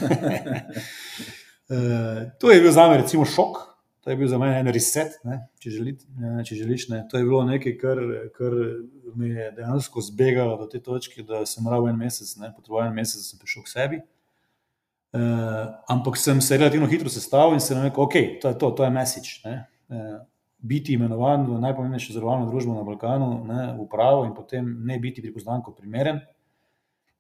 [2.40, 3.69] to je bil za me recimo šok,
[4.04, 6.88] To je bil za mene en reset, ne, če, želit, ne, če želiš.
[6.90, 7.02] Ne.
[7.12, 8.00] To je bilo nekaj, kar,
[8.38, 8.56] kar
[9.20, 12.96] me je dejansko zbegalo do te točke, da sem moral en mesec, ne, potreboval en
[12.96, 14.02] mesec, da sem prišel k sebi.
[15.10, 18.86] Uh, ampak sem se relativno hitro sestavil in sem rekel, ok, to je to, to
[18.86, 19.42] je message.
[19.90, 20.20] Uh,
[20.60, 25.24] biti imenovan v najpomembnejšo zavarovalno družbo na Balkanu, ne, v upravo in potem ne biti
[25.24, 26.22] pripoznan kot primeren,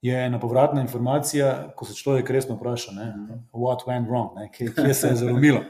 [0.05, 3.09] je ena povratna informacija, ko se človek resno vpraša, ne,
[3.51, 5.65] what went wrong, ne, kje, kje se je zaromilo.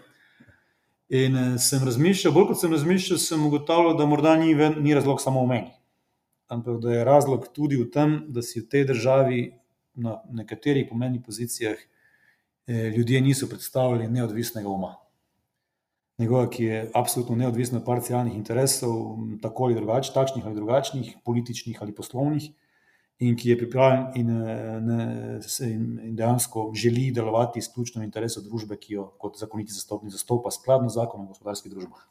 [1.10, 5.22] In uh, sem razmišljal, bolj kot sem razmišljal, sem ugotavljal, da morda ni, ni razlog
[5.22, 5.72] samo v meni,
[6.48, 9.40] ampak da je razlog tudi v tem, da si v tej državi
[10.00, 11.78] na nekaterih pomenih pozicijah
[12.68, 14.96] eh, ljudje niso predstavljali neodvisnega uma.
[16.20, 21.82] Njegova, ki je absolutno neodvisna od parcialnih interesov, tako ali drugačnih, takšnih ali drugačnih, političnih
[21.82, 22.52] ali poslovnih
[23.20, 28.78] in ki je pripravljen in, eh, in, in dejansko želi delovati izključno v interesu družbe,
[28.80, 32.08] ki jo kot zakoniti zastopnik zastopa skladno z zakonom o gospodarskih družbah.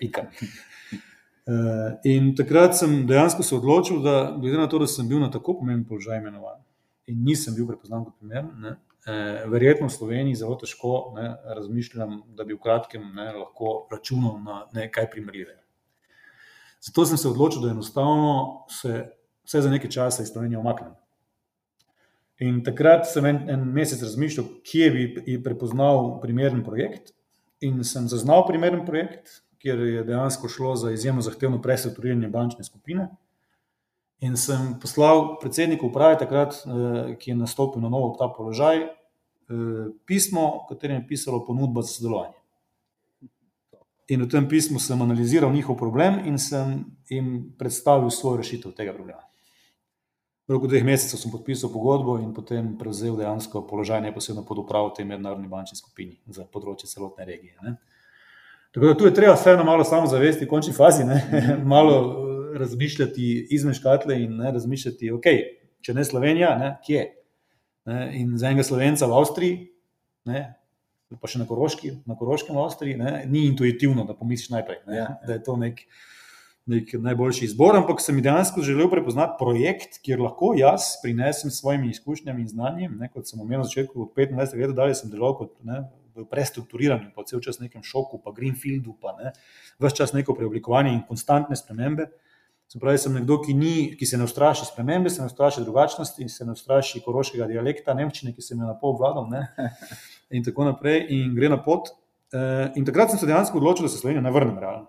[1.50, 5.30] Eh, in takrat sem dejansko se odločil, da glede na to, da sem bil na
[5.32, 6.60] tako pomemben položaj imenovan
[7.08, 8.74] in nisem bil prepoznan kot primer, ne,
[9.08, 14.36] eh, verjetno v Sloveniji zelo težko ne, razmišljam, da bi v kratkem ne, lahko računal
[14.44, 15.62] na nekaj primerljivega.
[16.80, 19.08] Zato sem se odločil, da enostavno se
[19.50, 20.94] vse za nekaj časa iz Slovenije omaknem.
[22.38, 27.10] In takrat sem en, en mesec razmišljal, kje bi prepoznal primeren projekt,
[27.60, 33.10] in sem zaznal primeren projekt, kjer je dejansko šlo za izjemno zahtevno prestrukturiranje bančne skupine.
[34.20, 38.90] In sem poslal predsedniku uprave, takrat, eh, ki je nastopil na novo ta položaj, eh,
[40.06, 42.38] pismo, v katerem je pisalo ponudba za sodelovanje.
[44.08, 48.94] In v tem pismu sem analiziral njihov problem in sem jim predstavil svojo rešitev tega
[48.94, 49.29] problema.
[50.50, 55.04] Roku dveh mesecev sem podpisal pogodbo in potem prevzel dejansko položaj neposredno pod upravo te
[55.06, 57.54] mednarodne bančne skupine za področje celotne regije.
[57.62, 57.76] Ne.
[58.74, 61.20] Tako da tu je treba vseeno malo samozavesti, v končni fazi, ne,
[61.74, 65.30] malo eh, razmišljati izven škatle in ne, razmišljati, ok,
[65.86, 67.06] če ne Slovenija, ne, kje.
[67.86, 69.60] Ne, in za enega slovenca v Avstriji,
[70.30, 70.44] ne,
[71.14, 74.98] pa še na, Koroški, na Koroškem v Avstriji, ne, ni intuitivno, da pomisliš najprej, ne,
[74.98, 75.12] ja.
[75.26, 75.86] da je to nek
[76.66, 81.90] nek najboljši izbor, ampak sem dejansko želel prepoznati projekt, kjer lahko jaz prinesem s svojimi
[81.90, 82.96] izkušnjami in znanjem.
[83.00, 86.26] Ne, kot sem omenil na začetku, od 25 let dalje sem delal kot ne, v
[86.28, 89.32] prestrukturiranju, pa vse čas v nekem šoku, pa greenfieldu, pa ne,
[89.80, 92.10] vse čas neko preoblikovanje in konstantne spremembe.
[92.70, 96.28] Se pravi, sem nekdo, ki, ni, ki se ne ustraši spremembe, se ne ustraši drugačnosti,
[96.30, 99.40] se ne ustraši koroškega dialekta, nemščine, ki se mi je na pol vladal ne,
[100.38, 101.90] in tako naprej, in gre na pot.
[102.30, 104.86] Eh, in takrat sem se dejansko odločil, da se Slovenijo ne vrnem realno.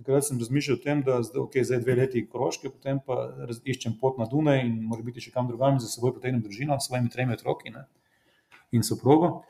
[0.00, 3.18] Takrat sem razmišljal o tem, da zdaj, okay, zdaj dve leti krožke, potem pa
[3.68, 6.88] iščem pot na Dunaj in mora biti še kam drugam, za seboj potegnem družino s
[6.88, 7.84] svojimi tremi otroki ne?
[8.72, 9.42] in soprogo.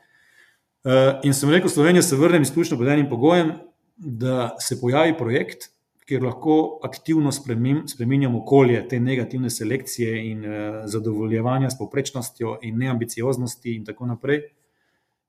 [0.83, 3.53] Uh, in sem rekel, Slovenija se vrnem izključno pod enim pogojem,
[3.95, 5.69] da se pojavi projekt,
[6.09, 13.77] kjer lahko aktivno spremenjamo okolje te negativne selekcije in uh, zadovoljevanja s povprečnostjo in neambicioznosti
[13.77, 14.49] in tako naprej.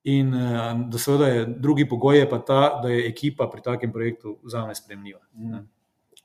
[0.05, 3.93] In uh, da seveda je drugi pogoj je pa ta, da je ekipa pri takem
[3.93, 5.21] projektu za me spremljiva.
[5.35, 5.63] Mm.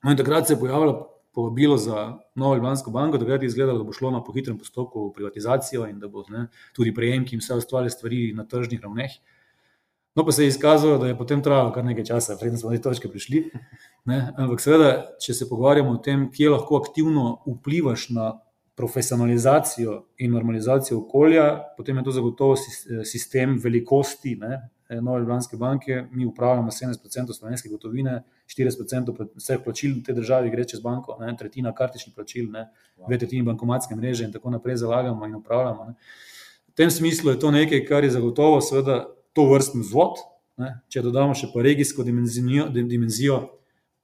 [0.03, 3.93] No, takrat se je pojavilo povabilo za Novo Ljubljansko banko, takrat je izgledalo, da bo
[3.93, 7.89] šlo na pohitrem postopku v privatizacijo in da bo ne, tudi prejemki in vse ostale
[7.93, 9.19] stvari na tržnih ravneh.
[10.17, 12.77] No, pa se je izkazalo, da je potem trajalo kar nekaj časa, preden smo do
[12.77, 13.43] te točke prišli.
[14.09, 14.17] Ne?
[14.33, 14.89] Ampak, seveda,
[15.21, 18.31] če se pogovarjamo o tem, kje lahko aktivno vplivaš na
[18.77, 22.55] profesionalizacijo in normalizacijo okolja, potem je to zagotovo
[23.03, 24.35] sistem velikosti.
[24.35, 24.69] Ne,
[25.01, 30.63] Nove Ljubljanske banke, mi upravljamo 70% slovenske gotovine, 40% vseh plačil v tej državi gre
[30.63, 32.67] čez banko, ne, tretjina kartičnih plačil, ne,
[33.07, 35.85] dve tretjini bankomatske mreže in tako naprej zalagamo in upravljamo.
[35.89, 35.97] Ne.
[36.69, 40.21] V tem smislu je to nekaj, kar je zagotovo seveda to vrstni vzvod,
[40.61, 43.41] ne, če dodamo še pa regijsko dimenzijo, dimenzijo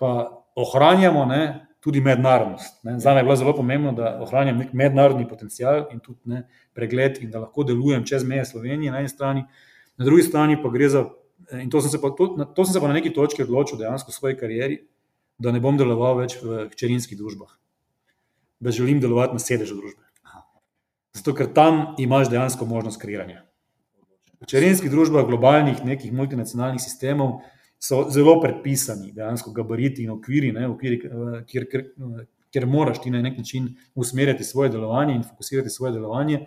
[0.01, 1.43] pa ohranjamo ne,
[1.83, 2.79] tudi mednarodnost.
[2.97, 7.19] Za me je bilo zelo pomembno, da ohranjam nek mednarodni potencial in tudi ne, pregled
[7.21, 9.43] in da lahko delujem čez meje Slovenije na eni strani,
[9.97, 11.03] na drugi strani pa gre za,
[11.59, 14.11] in to sem se pa, to, to sem se pa na neki točki odločil dejansko
[14.11, 14.79] v svoji karieri,
[15.37, 17.51] da ne bom deloval več v hčerinskih družbah,
[18.63, 20.07] da želim delovati na sedežu družbe.
[21.13, 23.43] Zato, ker tam imaš dejansko možnost kreiranja.
[24.39, 27.41] V hčerinskih družbah, globalnih, nekih multinacionalnih sistemov,
[27.83, 31.85] so zelo predpisani, dejansko gabariti in okviri, ne, okviri eh, kjer, kjer,
[32.53, 36.45] kjer moraš ti na nek način usmerjati svoje delovanje in fokusirati svoje delovanje.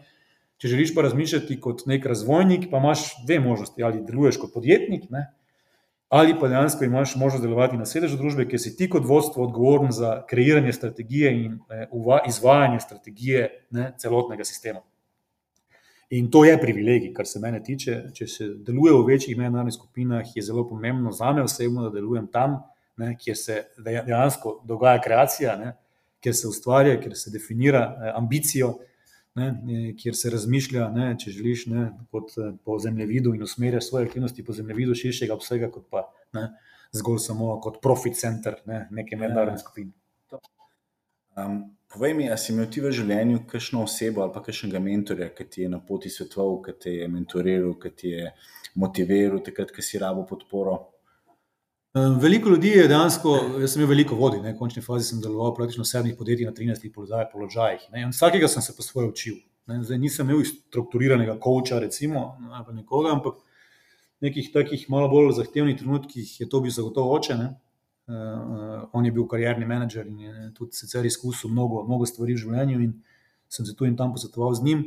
[0.57, 3.85] Če želiš pa razmišljati kot nek razvojnik, pa imaš dve možnosti.
[3.85, 5.27] Ali deluješ kot podjetnik, ne,
[6.09, 9.93] ali pa dejansko imaš možnost delovati na sedežu družbe, kjer si ti kot vodstvo odgovoren
[9.93, 11.89] za kreiranje strategije in eh,
[12.29, 14.81] izvajanje strategije ne, celotnega sistema.
[16.11, 17.97] In to je privilegij, kar se mene tiče.
[18.15, 22.29] Če se deluje v večjih mednarodnih skupinah, je zelo pomembno za me osebno, da delujem
[22.33, 22.61] tam,
[22.97, 25.73] ne, kjer se dejansko dogaja kreacija, ne,
[26.23, 28.77] kjer se ustvarja, kjer se definira eh, ambicijo,
[29.37, 29.51] ne,
[29.99, 34.47] kjer se razmišlja, ne, če želiš, ne, kot, eh, po zemljevidu in usmerja svoje aktivnosti
[34.47, 36.07] po zemljevidu širšega obsega, kot pa
[36.39, 36.49] ne,
[36.95, 39.91] zgolj samo kot profit center ne, neke mednarodne skupine.
[41.37, 45.45] Um, povej mi, ali si imel ti v življenju kakšno osebo ali kakšnega mentorja, ki
[45.53, 48.31] ti je na poti svetoval, ki te je mentoriral, ki ti je
[48.81, 50.79] motiviral, takrat, ko si rabo podporo?
[51.97, 55.85] Veliko ljudi je dejansko, jaz sem imel veliko vodi, v končni fazi sem deloval praktično
[55.85, 57.87] v sedmih podjetjih na 13 položajih.
[57.93, 59.39] Ne, vsakega sem se pa svoje učil.
[59.67, 63.41] Ne, zdaj nisem imel strukturiranega koča, recimo, ali pa nekoga, ampak
[64.21, 67.39] v nekih takih malo bolj zahtevnih trenutkih je to bil zagotovo oče.
[67.41, 67.49] Ne,
[68.93, 72.81] on je bil karjerni menedžer in je tudi sicer izkusil mnogo, mnogo stvari v življenju,
[72.85, 72.93] in
[73.49, 74.85] sem se tu in tam posvetoval z njim.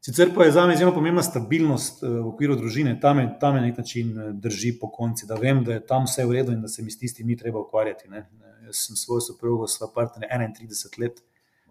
[0.00, 3.60] Sicer pa je za me izjemno pomembna stabilnost uh, v okviru družine, tam me na
[3.60, 6.68] nek način drži po konci, da vem, da je tam vse v redu in da
[6.68, 8.08] se mi s tistim ni treba ukvarjati.
[8.08, 8.28] Ne.
[8.66, 11.22] Jaz sem svojo soprogo, sva partnerja 31 let,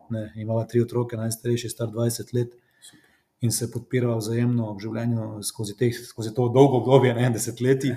[0.09, 2.55] ne, imala tri otroke, najstarejši je star 20 let.
[3.41, 7.93] In se podpirala vzajemno v življenju skozi, teh, skozi to dolgo obdobje, ne desetletji.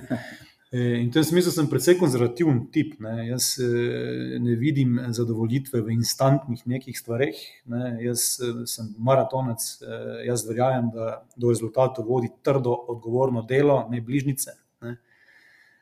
[0.73, 2.95] In v tem smislu sem precej konzervativen tip.
[3.03, 3.27] Ne.
[3.27, 7.35] Jaz eh, ne vidim zadovoljitve v instantnih nekih stvareh.
[7.67, 7.97] Ne.
[8.05, 14.01] Jaz eh, sem maratonec, eh, jaz verjamem, da do rezultatov vodi trdo, odgovorno delo, ne
[14.01, 14.59] bližnjice.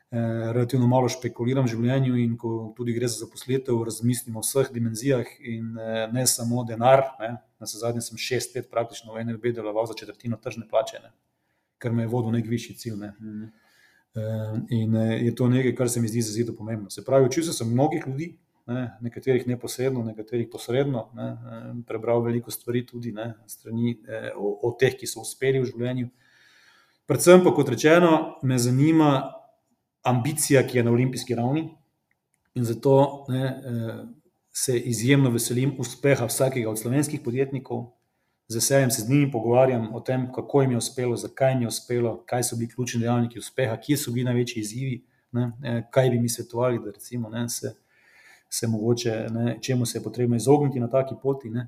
[0.09, 5.35] Relativno malo špekuliram v življenju, in ko tudi gre za zaposlitev, razmislim o vseh dimenzijah
[5.45, 5.77] in
[6.09, 7.03] ne samo denar.
[7.21, 7.35] Ne.
[7.61, 11.13] Na zadnje sem šest let praktično v NLB deloval za četrtino tržne plače, ne.
[11.77, 12.97] kar me je vodil nek višji cilj.
[13.03, 13.13] Ne.
[14.15, 16.89] Ehm, in eh, je to nekaj, kar se mi zdi zelo pomembno.
[16.89, 22.51] Se pravi, učil sem mnogih ljudi, ne, nekaterih neposredno, nekaterih posredno, ne, ehm, prebral veliko
[22.51, 26.09] stvari tudi ne, strani, eh, o, o teh, ki so uspeli v življenju.
[27.09, 29.11] Predvsem pa, kot rečeno, me zanima
[30.05, 31.67] ambicija, ki je na olimpijski ravni,
[32.57, 34.03] in zato ne, eh,
[34.51, 37.91] se izjemno veselim uspeha vsakega od slovenskih podjetnikov,
[38.49, 41.67] z veseljem se z njimi pogovarjam o tem, kako jim je uspelo, zakaj jim je
[41.67, 46.09] uspelo, kaj so bili ključni dejavniki uspeha, kje so bili največji izzivi, ne, eh, kaj
[46.09, 47.75] bi mi svetovali, da recimo, ne, se,
[48.49, 51.49] se mogoče, ne, čemu se je potrebno izogniti na taki poti.
[51.49, 51.67] Ne.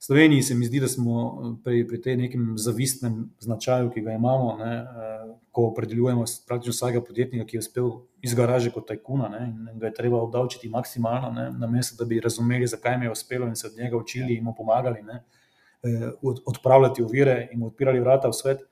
[0.00, 4.00] V Sloveniji se mi zdi, da smo eh, pri, pri tem nekem zavistnem značaju, ki
[4.00, 7.90] ga imamo, ne, eh, ko opredeljujemo praktično vsakega podjetnika, ki je uspel
[8.22, 12.66] iz garaže kot tajkuna ne, in ga je treba obdavčiti maksimalno, namesto da bi razumeli,
[12.66, 15.02] zakaj jim je uspelo in se od njega učili in mu pomagali.
[15.02, 15.24] Ne.
[15.82, 16.10] Eh,
[16.44, 18.64] odpravljati ovire in odpirali vrata v svet,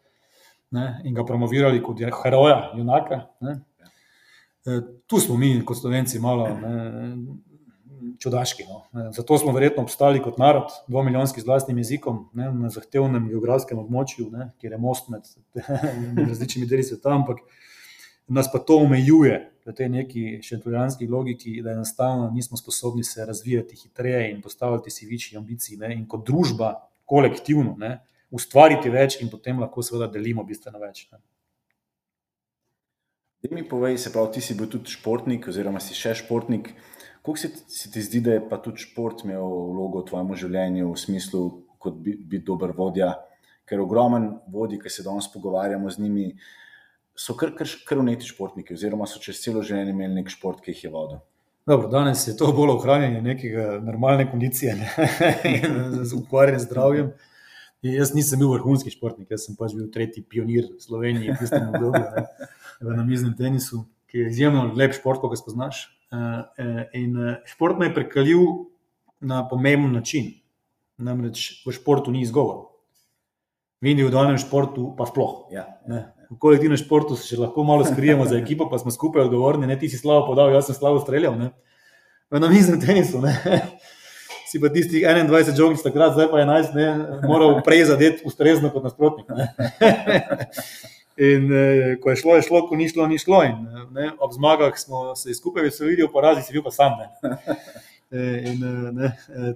[0.71, 3.21] ne, in ga promovirali kot heroja, junaka.
[3.41, 3.61] Ne.
[4.67, 6.73] Eh, tu smo mi, kot slovenci, malo ne,
[8.19, 8.65] čudaški.
[8.69, 9.11] No.
[9.13, 14.27] Zato smo verjetno obstali kot narod, dvomilijonski z vlastnim jezikom, ne, na zahtevnem geografskem območju,
[14.33, 15.31] ne, kjer je most med
[16.27, 17.39] različnimi deli sveta, ampak
[18.27, 19.45] nas pa to omejuje.
[19.67, 25.07] V tej neki šentrujanski logiki, da enostavno nismo sposobni se razvijati hitreje in postavljati si
[25.07, 25.79] večji ambiciji.
[25.79, 25.95] Ne?
[25.95, 26.75] In kot družba,
[27.07, 27.97] kolektivno, ne,
[28.35, 31.07] ustvariti več in potem lahko seveda delimo bistveno več.
[31.13, 31.23] Ne.
[33.45, 36.73] Da mi povej, se pravi, ti si bil tudi športnik, oziroma si še športnik.
[37.21, 40.91] Kako se, se ti zdi, da je pa tudi šport imel vlogo v tvojem življenju,
[40.93, 41.43] v smislu,
[41.83, 43.13] kot biti bi dober vodja?
[43.67, 46.27] Ker ogromen vodi, ki se danes pogovarjamo z njimi,
[47.19, 50.75] so kar, kar, kar uneti športniki, oziroma so čez celo življenje imeli nek šport, ki
[50.75, 51.23] jih je vodil.
[51.67, 54.91] Dobro, danes je to bolj ohranjanje nekega normalne kondicije ne?
[55.45, 57.09] in z ukvarjanjem z zdravjem.
[57.83, 62.23] Jaz nisem bil vrhunski športnik, jaz sem pač bil tretji pionir Slovenije v tistem obdobju
[62.87, 65.83] v namiznem tenisu, ki je izjemno lep šport, ko ga spoznaš.
[66.95, 67.19] In
[67.51, 68.47] šport me je prekalil
[69.19, 70.37] na pomemben način.
[71.03, 72.63] Namreč v športu ni izgovor.
[73.83, 75.49] V individualnem športu pa sploh.
[75.51, 75.67] Ja,
[76.31, 79.79] V kolektivnem športu se še lahko malo skrijemo za ekipo, pa smo skupaj odgovorni, ne
[79.79, 81.37] ti si slabo podal, jaz sem slabo streljal.
[81.39, 81.53] Ne?
[82.31, 83.35] V namiznem tenisu ne?
[84.51, 86.89] si pa tistih 21 žogic takrat, zdaj pa 11, ne?
[87.27, 89.31] moral prej zadeti ustrezno kot nasprotnik.
[91.17, 93.41] In eh, ko je šlo, je šlo, ko ni šlo, ni šlo.
[93.49, 93.63] In,
[93.97, 96.99] ne, ob zmagah smo se skupaj veselili, v porazih si bil pa sam.
[97.01, 97.39] Ne.
[98.51, 98.61] In
[98.95, 99.09] ne,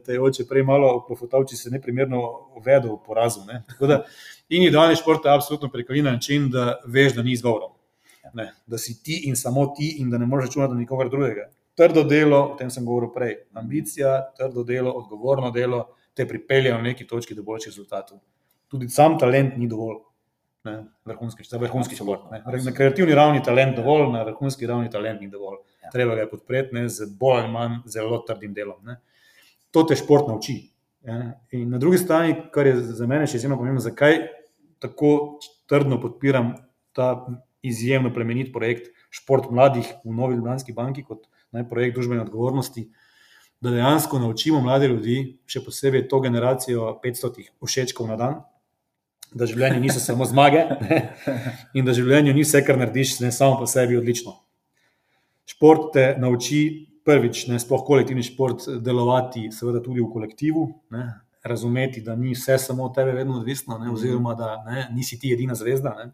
[0.06, 2.22] te oče prej malo pofotal, če se ne primerno
[2.56, 3.44] uvedel v porazu.
[3.46, 3.61] Ne.
[3.68, 3.98] Tako da
[4.57, 7.77] individualni šport je absolutno prekaljen način, da veš, da ni izgovorov.
[8.67, 11.49] Da si ti in samo ti, in da ne moreš računati na nikogar drugega.
[11.75, 13.37] Trdo delo, o tem sem govoril prej.
[13.55, 18.19] Ambicija, trdo delo, odgovorno delo te pripelje na neki točki do boljših rezultatov.
[18.69, 19.97] Tudi sam talent ni dovolj
[20.65, 22.21] ne, vrhunski, za vrhunski šport.
[22.65, 25.57] Na kreativni ravni talent dovolj, na vrhunski ravni talent ni dovolj.
[25.83, 25.91] Ja.
[25.91, 28.85] Treba ga je podpreti ne, z bolj ali manj zelo trdim delom.
[28.85, 29.01] Ne.
[29.71, 30.59] To te šport nauči.
[31.07, 31.41] Ne.
[31.57, 34.19] In na drugi strani, kar je za mene še izjemno pomembno, zakaj
[34.81, 35.38] tako
[35.71, 36.55] trdno podpiram
[36.97, 37.27] ta
[37.62, 42.87] izjemno plemenit projekt Šport mladih v Novi Ljubljanski banki kot ne, projekt družbene odgovornosti.
[43.61, 45.16] Da dejansko naučimo mlade ljudi,
[45.51, 48.37] še posebej to generacijo 500 všečkov na dan,
[49.35, 51.01] da življenje niso samo zmage ne?
[51.75, 54.38] in da življenje ni vse, kar narediš, ne samo po sebi odlično.
[55.51, 56.62] Šport te nauči
[57.05, 61.09] prvič, ne sploh kolektivni šport, delovati, seveda tudi v kolektivu, ne?
[61.42, 63.90] Razumeti, da ni vse samo od tebe, vedno odvisno, ne?
[63.90, 64.88] oziroma da ne?
[64.92, 65.94] nisi ti edina zvezda.
[65.98, 66.12] Ne?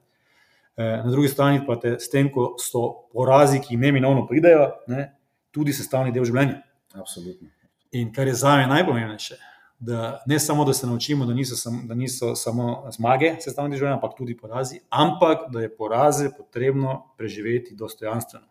[0.76, 4.70] Eh, na drugi strani pa te s tem, ko so porazi, ki ne minovno pridejo,
[4.86, 5.10] ne?
[5.50, 6.60] tudi sestavni del življenja.
[6.94, 7.48] Absolutno.
[7.92, 9.38] In kar je za me najpomembnejše,
[9.78, 13.80] da ne samo, da se naučimo, da niso, sam, da niso samo zmage, sestavni del
[13.80, 18.46] življenja, ampak tudi porazi, ampak da je poraze potrebno preživeti dostojanstveno.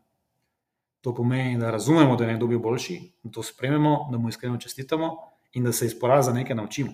[1.06, 4.58] To pomeni, da razumemo, da je nekdo bil boljši, da to sprememo, da mu iskreno
[4.58, 5.14] čestitamo
[5.56, 6.94] in da se iz poraza nekaj naučimo.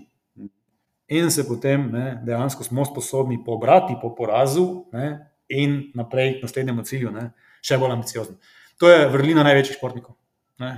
[1.12, 6.86] In se potem ne, dejansko smo sposobni pobrati po porazu ne, in naprej k naslednjemu
[6.88, 8.38] cilju, ne, še bolj ambiciozni.
[8.80, 10.16] To je vrlina največjih športnikov.
[10.64, 10.72] Ne.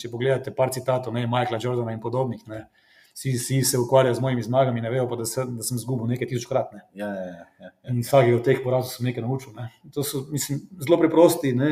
[0.00, 2.66] Če pogledate par citatov, ne, Michaela Jordana in podobnih, ne,
[3.14, 6.12] vsi, vsi se ukvarjajo z mojimi zmagami, ne vejo pa, da, se, da sem zgubil
[6.12, 6.72] nekaj tisočkrat.
[6.76, 6.84] Ne.
[7.00, 7.72] Ja, ja, ja, ja.
[7.92, 9.54] In vsak od teh porazov sem nekaj naučil.
[9.56, 9.70] Ne.
[9.96, 11.70] To so mislim, zelo preprosti ne,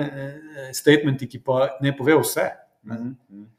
[0.76, 2.48] statementi, ki pa ne povejo vse.
[2.82, 2.94] Ne.
[2.94, 3.50] Mhm, mhm.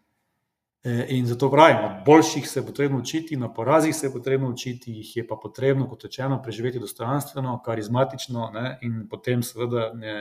[0.83, 4.91] In zato pravim, od boljših se je potrebno učiti, na porazih se je potrebno učiti,
[4.91, 10.15] jih je pa potrebno, kot rečeno, preživeti dostojanstveno, karizmatično ne, in potem seveda ne,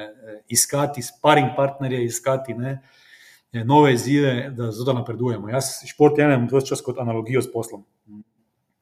[0.48, 2.77] iskati sparing partnerje, iskati ne,
[3.64, 5.48] nove izzive, da zato napredujemo.
[5.48, 7.83] Jaz šport jemljem vse čas kot analogijo s poslom.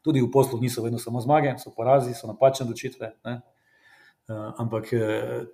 [0.03, 3.15] Tudi v poslu niso vedno samo zmage, so porazi, so napačne odločitve.
[3.25, 3.41] Ne.
[4.31, 4.91] Ampak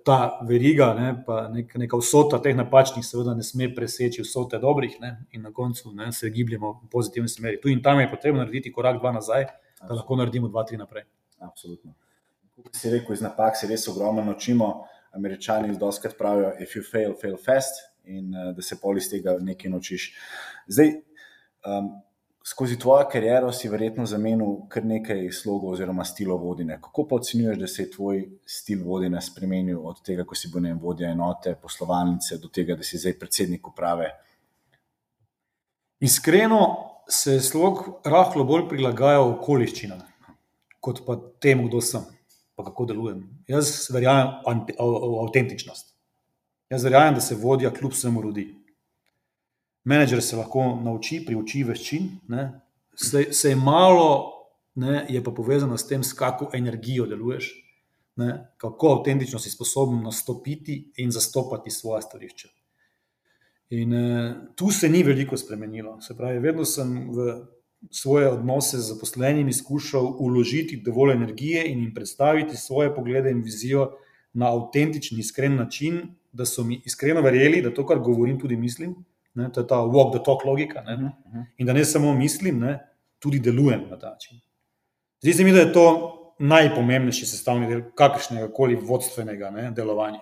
[0.05, 4.99] ta veriga, ne, pa nek, neka vsota teh napačnih, seveda ne sme preseči vsote dobrih,
[5.01, 7.61] ne, in na koncu ne, se gibljemo v pozitivni smeri.
[7.61, 9.47] Tu in tam je potrebno narediti korak, dva nazaj,
[9.81, 11.07] da lahko naredimo dva, tri naprej.
[11.41, 11.95] Absolutno.
[12.57, 14.69] Kot si rekel, iz napak se res ogromno naučimo.
[15.17, 19.37] Američani doskrat pravijo: If you fail, fail fast in uh, da se pol iz tega
[19.41, 20.11] nekaj naučiš.
[20.67, 20.91] Zdaj,
[21.65, 21.89] um,
[22.49, 26.77] skozi tvojo kariero si verjetno zamenil kar nekaj slogov oziroma stilov vodenja.
[26.81, 30.63] Kako pa ocenjuješ, da se je tvoj stil vodenja spremenil od tega, ko si bil
[30.63, 34.13] ne vodja enote, poslovalnice, do tega, da si zdaj predsednik uprave?
[35.99, 36.61] Iskreno
[37.09, 39.99] se je slog rahlo bolj prilagajal okoliščinam,
[40.79, 42.05] kot pa temu, kdo sem,
[42.55, 43.25] pa kako delujem.
[43.47, 45.91] Jaz verjamem v avtentičnost.
[46.71, 48.47] Jaz verjamem, da se vodja kljub vsemu rodi.
[49.87, 52.49] Menedžer se lahko nauči, priuči veščin, ne?
[52.95, 54.09] se, se je malo,
[54.75, 57.53] ne, je pa povezano s tem, s kakšno energijo deluješ,
[58.19, 58.31] ne?
[58.59, 62.49] kako avtentično si sposoben nastopiti in zastopati svoje stališče.
[63.69, 66.01] In eh, tu se ni veliko spremenilo.
[66.01, 67.33] Se pravi, vedno sem v
[67.91, 73.91] svoje odnose z zaposlenimi skušal uložiti dovolj energije in jim predstaviti svoje poglede in vizijo
[74.33, 78.95] na avtentičen, iskren način, da so mi iskreno verjeli, da to, kar govorim, tudi mislim.
[79.37, 80.81] Ne, to je ta walk the talk logika.
[80.81, 81.45] Ne, uh -huh.
[81.57, 82.79] In da ne samo mislim, ne,
[83.19, 84.39] tudi delujem na ta način.
[85.21, 90.19] Zdi se mi, da je to najpomembnejši sestavni del kakršnega koli vodstvenega ne, delovanja.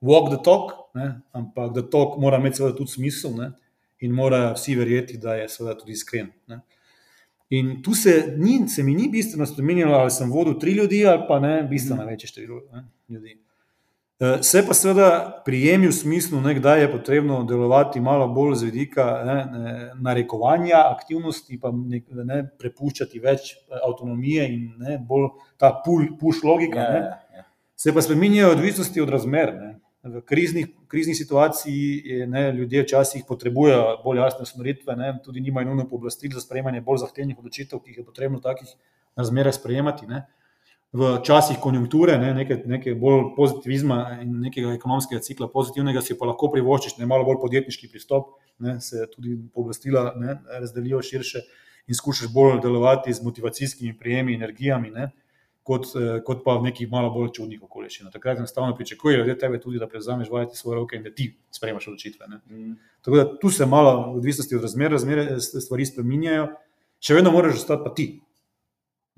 [0.00, 3.50] Walk the talk, ne, ampak the talk mora imeti seveda tudi smisel ne,
[4.00, 6.30] in mora vsi verjeti, da je seveda tudi iskren.
[6.46, 6.60] Ne.
[7.50, 11.24] In tu se, ni, se mi ni bistveno spremenilo, ali sem vodil tri ljudi ali
[11.28, 12.60] pa ne, bistveno več število
[13.08, 13.38] ljudi.
[14.20, 19.04] Eh, se pa seveda prijemi v smislu, da je potrebno delovati malo bolj z vidika
[19.24, 25.70] ne, ne, narekovanja aktivnosti, pa ne, ne prepuščati več eh, avtonomije in ne, bolj ta
[25.84, 26.78] push logika.
[26.80, 27.44] Ja, ja, ja.
[27.78, 29.54] Se pa spremenjajo odvisnosti od razmer.
[29.54, 29.70] Ne.
[30.02, 36.34] V kriznih, kriznih situacijah ljudje včasih potrebujejo bolj jasne usmeritve, ne, tudi nimajo nujno pooblastil
[36.34, 38.74] za sprejemanje bolj zahtevnih odločitev, ki jih je potrebno v takih
[39.14, 40.10] razmerah sprejemati.
[40.10, 40.24] Ne
[40.92, 46.30] v časih konjunkture, ne, nekaj, nekaj bolj pozitivizma in nekega ekonomskega cikla pozitivnega, si pa
[46.30, 50.14] lahko privoščiš ne malo bolj podjetniški pristop, ne, se tudi pooblastila
[50.48, 51.44] razdelijo širše
[51.88, 55.10] in skušaš bolj delovati z motivacijskimi prijemi, energijami, ne,
[55.68, 58.12] kot, eh, kot pa v nekih malo bolj čudnih okoliščinah.
[58.12, 61.90] Takrat enostavno pričakujejo od tebe tudi, da prevzameš vajeti svoje roke in da ti sprejmaš
[61.92, 62.26] odločitve.
[62.26, 62.72] Mm.
[63.04, 66.48] Tako da tu se malo, v odvisnosti od razmer, razmere stvari spreminjajo,
[67.00, 68.08] še vedno moraš ostati pa ti.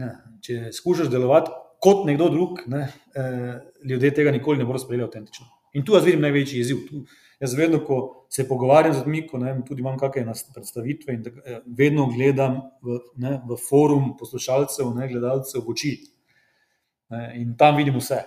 [0.01, 2.87] Ja, če skušaš delovati kot nekdo drug, ne,
[3.17, 5.47] eh, ljudje tega nikoli ne bodo sprejeli avtentično.
[5.77, 6.81] In tu jaz vidim največji izziv.
[6.89, 7.03] Tu,
[7.41, 9.23] jaz vedno, ko se pogovarjam z ljudmi,
[9.69, 15.09] tudi imam kakšne predstavitve in tak, eh, vedno gledam v, ne, v forum poslušalcev, ne,
[15.09, 15.95] gledalcev v oči.
[17.11, 18.25] Ne, in tam vidim vse.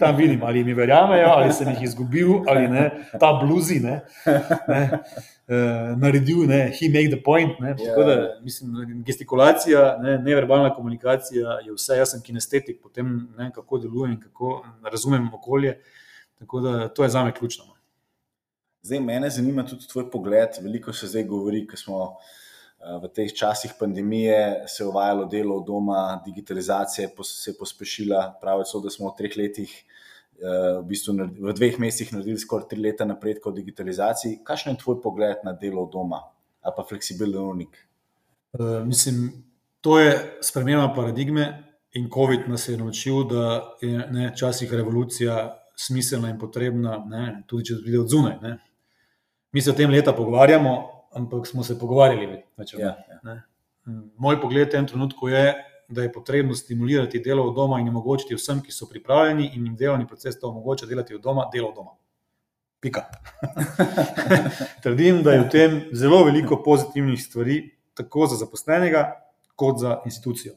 [0.00, 2.84] Tam vidim, ali mi verjamejo, ali sem jih izgubil, ali ne,
[3.20, 3.78] ta bluzi.
[3.80, 4.00] Ne,
[4.68, 7.60] ne, uh, naredil, ne, he made the point.
[7.60, 8.06] Ne, yeah.
[8.06, 14.18] da, mislim, gestikulacija, ne, neverbalna komunikacija je vse, jaz sem kinestetik, potem ne, kako delujem,
[14.20, 15.78] kako razumem okolje.
[16.38, 17.64] Tako da to je za me ključno.
[17.64, 17.74] No.
[18.82, 20.48] Zdaj, mene zanima tudi tvoj pogled.
[20.62, 22.16] Veliko se zdaj govori, ko smo
[22.78, 28.38] v teh časih pandemije se uvajalo delo od doma, digitalizacija se je pospešila.
[28.40, 29.72] Pravi so, da smo v treh letih
[30.38, 34.40] uh, v, bistvu v dveh mesecih naredili skoraj tri leta napredka v digitalizaciji.
[34.46, 36.22] Kakšen je tvoj pogled na delo doma
[36.62, 37.76] ali pa fleksibilen unik?
[38.58, 39.44] Uh, mislim,
[39.80, 46.30] to je spremenjena paradigme in COVID nas je naučil, da je ne, časih revolucija smiselna
[46.30, 48.38] in potrebna, ne, tudi če pride od zunaj.
[48.42, 48.58] Ne.
[49.52, 52.26] Mi se o tem leta pogovarjamo, ampak smo se pogovarjali
[52.58, 52.74] več.
[52.78, 53.38] Ja, ja.
[54.20, 55.44] Moj pogled v tem trenutku je,
[55.88, 59.76] da je potrebno stimulirati delo od doma in omogočiti vsem, ki so pripravljeni in jim
[59.76, 61.94] delovni proces to omogoča, delati od doma, delo od doma.
[62.80, 63.06] Pika.
[64.82, 67.62] Trdim, da je v tem zelo veliko pozitivnih stvari,
[67.98, 69.06] tako za zaposlenega,
[69.56, 70.54] kot za institucijo.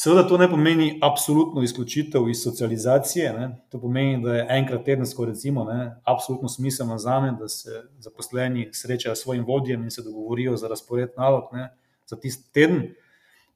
[0.00, 3.48] Seveda to ne pomeni absolutno izključitev iz socializacije, ne?
[3.68, 8.70] to pomeni, da je enkrat tedensko, recimo, ne, absolutno smiselno za me, da se zaposleni
[8.72, 11.68] srečajo s svojim vodjem in se dogovorijo za razpored nalog ne,
[12.06, 12.94] za tisti teden.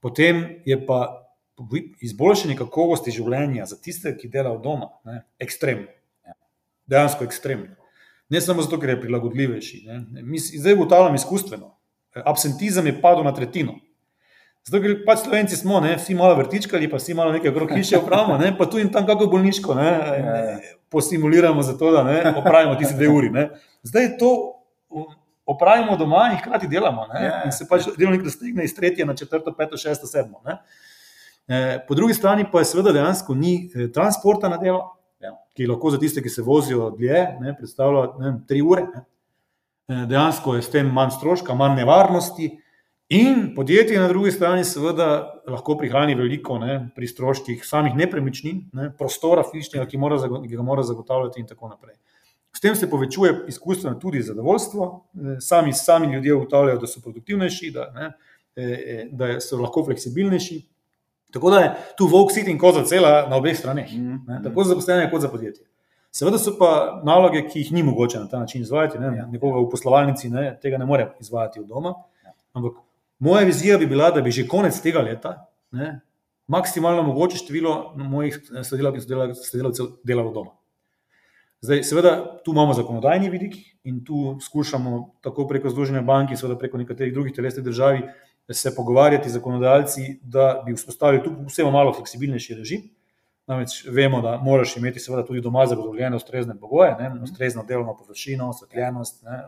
[0.00, 0.98] Potem je pa
[2.00, 5.88] izboljšanje kakovosti življenja za tiste, ki delajo doma, ne, ekstremno.
[6.26, 6.36] Ja.
[6.86, 7.72] Dejansko ekstremno.
[8.28, 9.82] Ne samo zato, ker je prilagodljivejši.
[9.86, 10.22] Ne.
[10.22, 11.72] Mi zdaj ugotavljamo izkustveno.
[12.24, 13.80] Absentizem je padel na tretjino.
[14.64, 17.98] Zato, ker pač slovenci smo, ne, vsi malo vrtičkali, pa vsi malo nekaj okrog hiše
[18.00, 20.54] upravimo, ne, pa tu in tam kako bolniško ne, ja, ja.
[20.88, 23.30] postimuliramo za to, da ne, opravimo tiste dve uri.
[23.30, 23.50] Ne.
[23.84, 24.30] Zdaj to
[25.46, 27.06] opravimo doma in hkrati delamo.
[27.12, 27.42] Ja, ja.
[27.44, 30.40] In se pač delovnik dostigne iz tretje na četrto, peto, šesto, sedmo.
[30.46, 30.58] Ne?
[31.48, 35.34] E, po drugi strani pa je seveda dejansko ni e, transporta na delo, ja.
[35.56, 38.86] ki lahko za tiste, ki se vozijo dlje, ne, predstavlja ne, tri ure.
[38.94, 39.04] Ne?
[39.88, 42.54] E, dejansko je s tem manj stroška, manj nevarnosti.
[43.08, 48.88] In podjetje na drugi strani, seveda, lahko prihrani veliko ne, pri stroških samih nepremičnin, ne,
[48.96, 49.98] prostora fizičnega, ki,
[50.48, 51.98] ki ga mora zagotavljati, in tako naprej.
[52.56, 54.86] S tem se povečuje izkustveno tudi zadovoljstvo,
[55.40, 58.08] sami, sami ljudje ugotavljajo, da so produktivnejši, da, ne,
[58.56, 60.62] e, e, da so lahko fleksibilnejši.
[61.34, 64.72] Tako da je tu volk sit in koza cela na obeh straneh, ne, tako za
[64.72, 65.66] zaposlene, kot za podjetje.
[66.14, 68.98] Seveda so pa naloge, ki jih ni mogoče na ta način izvajati.
[69.02, 69.26] Ne, ja.
[69.26, 71.94] Nekoga v poslovalnici ne, tega ne more izvajati od doma.
[72.54, 72.78] Ampak
[73.18, 76.00] moja vizija bi bila, da bi že konec tega leta ne,
[76.46, 80.50] maksimalno mogoče število mojih sodelavcev in sodelavcev delalo doma.
[81.64, 82.10] Zdaj, seveda,
[82.44, 83.54] tu imamo zakonodajni vidik
[83.84, 88.02] in tu skušamo tako preko Združenja bank in seveda preko nekaterih drugih teles držav
[88.52, 92.82] se pogovarjati z zakonodajalci, da bi vzpostavili tu vseeno malo fleksibilnejši režim.
[93.46, 98.48] Namreč vemo, da moraš imeti seveda tudi doma zagotovljene ustrezne pogoje, ne, ustrezno delovno površino,
[98.48, 99.42] osvetljenost, ne,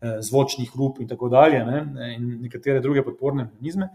[0.00, 3.88] eh, zvočni hrup in tako dalje ne, in nekatere druge podporne mehanizme.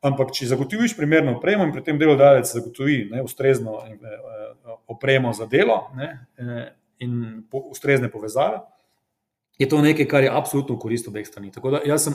[0.00, 5.32] Ampak, če zagotoviš primerno opremo in pri tem delodajalec zagotovi ne, ustrezno eh, eh, opremo
[5.34, 6.10] za delo, ne,
[7.04, 8.60] in po, ustrezne povezave,
[9.58, 11.50] je to nekaj, kar je absolutno v korist obeh strani.
[11.54, 12.14] Tako da jaz sem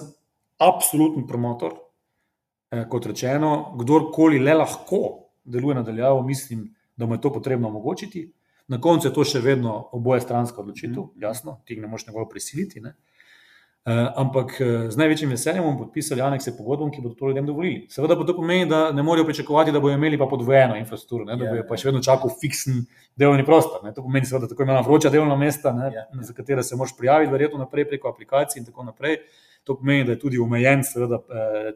[0.64, 1.76] absolutni promotor,
[2.90, 5.02] kot rečeno, kdorkoli le lahko
[5.44, 8.32] deluje nadaljavo, mislim, da mu je to potrebno omogočiti.
[8.68, 11.22] Na koncu je to še vedno oboje stranska odločitev, mm.
[11.22, 12.80] jasno, ti ne moreš nekoga prisiliti.
[12.82, 12.94] Ne?
[12.96, 13.13] Uh,
[14.16, 17.82] ampak uh, z največjim veseljem bomo podpisali anekse pogodbom, ki bodo to ljudem dovolili.
[17.92, 21.36] Seveda pa to pomeni, da ne morejo pričakovati, da bodo imeli pa podvojeno infrastrukturo, ne,
[21.36, 22.86] da bodo pa še vedno čakali fiksen
[23.20, 23.84] delovni prostor.
[23.84, 23.92] Ne.
[23.94, 26.28] To pomeni, seveda, tako imenovana vroča delovna mesta, ne, ja, ja.
[26.30, 29.20] za katera se moraš prijaviti, verjetno naprej preko aplikacij in tako naprej.
[29.68, 31.20] To pomeni, da je tudi omejen seveda,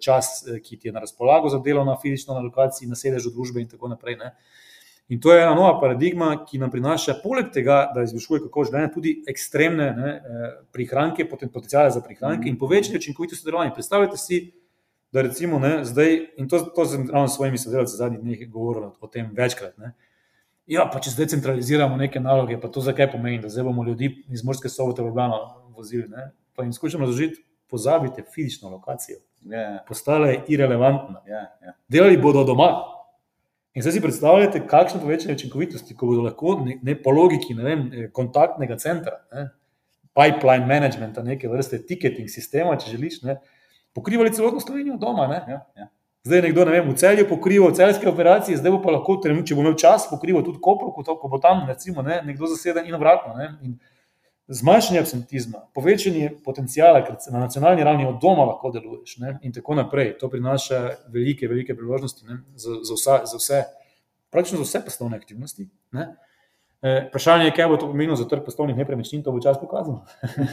[0.04, 3.64] čas, ki ti je na razpolago za delo na fizično na lokaciji, na sedežu družbe
[3.64, 4.16] in tako naprej.
[4.20, 4.32] Ne.
[5.10, 8.92] In to je ena nova paradigma, ki nam prinaša, poleg tega, da izboljšuje kakovost življenja,
[8.92, 13.72] tudi ekstremne ne, eh, prihranke, potencijale za prihranke in povečanje učinkovitosti delovanja.
[13.74, 14.42] Predstavljate si,
[15.12, 18.92] da recimo ne, zdaj, in to, to sem ravno s svojimi sodelavci zadnjih dneh govoril
[19.00, 19.78] o tem večkrat.
[19.78, 19.94] Ne,
[20.68, 24.12] ja, pa če zdaj centraliziramo neke naloge, pa to zakaj pomeni, da zdaj bomo ljudi
[24.28, 25.40] iz Morske sobote v Ljubljano
[25.78, 26.10] vozili.
[26.12, 29.22] Ne, pa jim skušamo razložiti, pozabite fizično lokacijo.
[29.46, 29.54] Yeah.
[29.54, 29.84] Ja.
[29.88, 31.22] Postala je irrelevantna.
[31.24, 31.80] Yeah, ja, yeah.
[31.88, 32.97] Delali bodo doma.
[33.78, 37.64] In zdaj si predstavljate, kakšno povečanje učinkovitosti, ko bodo lahko ne, ne po logiki ne
[37.64, 39.44] vem, eh, kontaktnega centra, ne,
[40.18, 43.36] pipeline managementa, neke vrste ticketing sistema, če želiš, ne,
[43.94, 45.28] pokrivali celotno Slovenijo doma.
[45.30, 45.44] Ne.
[45.54, 45.92] Ja, ja.
[46.26, 49.62] Zdaj je nekdo vem, v celju pokrival celske operacije, zdaj bo pa lahko, če bo
[49.62, 53.38] imel čas, pokrival tudi kopro, ko bo tam recimo, ne, nekdo zaseden in obratno.
[53.38, 53.78] Ne
[54.48, 59.76] zmanjšanje absentizma, povečanje potencijala, ker na nacionalni ravni od doma lahko deluješ ne, in tako
[59.76, 60.14] naprej.
[60.22, 60.80] To prinaša
[61.14, 63.64] velike, velike priložnosti ne, za, za, vsa, za vse,
[64.32, 65.68] praktično za vse poslovne aktivnosti.
[65.92, 66.08] Ne.
[66.82, 70.06] E, vprašanje je, kaj bo to pomenilo za trg poslovnih nepremičnin, to bo čas pokazal.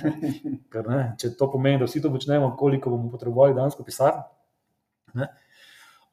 [0.73, 4.25] ker, ne, če to pomeni, da vsi to počnemo, koliko bomo potrebovali danes pisarn.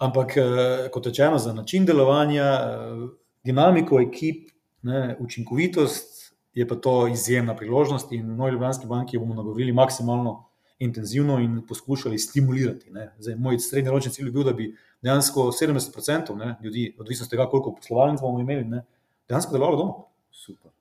[0.01, 0.45] Ampak, e,
[0.93, 3.07] kot rečeno, za način delovanja, e,
[3.43, 4.51] dinamiko ekip,
[4.85, 6.20] ne, učinkovitost,
[6.53, 11.61] je pa to izjemna priložnost in v Novi Ljubljanski banki bomo nagovorili maksimalno intenzivno in
[11.67, 12.91] poskušali stimulirati.
[13.19, 17.49] Zdaj, moj srednjeročni cilj je bil, da bi dejansko 70% ne, ljudi, odvisno od tega,
[17.49, 18.83] koliko poslovalnic bomo imeli, ne,
[19.29, 19.93] dejansko delovalo doma.
[20.31, 20.71] Super.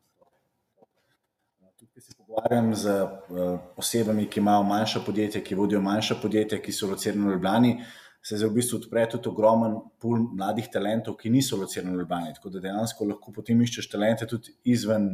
[1.79, 6.73] Tukaj se pogovarjam z uh, osebami, ki imajo manjša podjetja, ki vodijo manjša podjetja, ki
[6.73, 7.75] so locirani v Ljubljani.
[8.23, 12.35] Se zdaj v bistvu odpre tudi ogromen pul mladih talentov, ki niso locirani v Ljubljani.
[12.37, 15.13] Tako da dejansko lahko potem iščeš talente tudi izven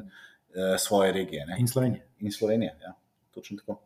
[0.79, 1.47] svoje regije.
[1.47, 1.57] Ne?
[1.61, 2.07] In Slovenije.
[2.21, 2.95] In Slovenije, ja,
[3.35, 3.81] točno tako.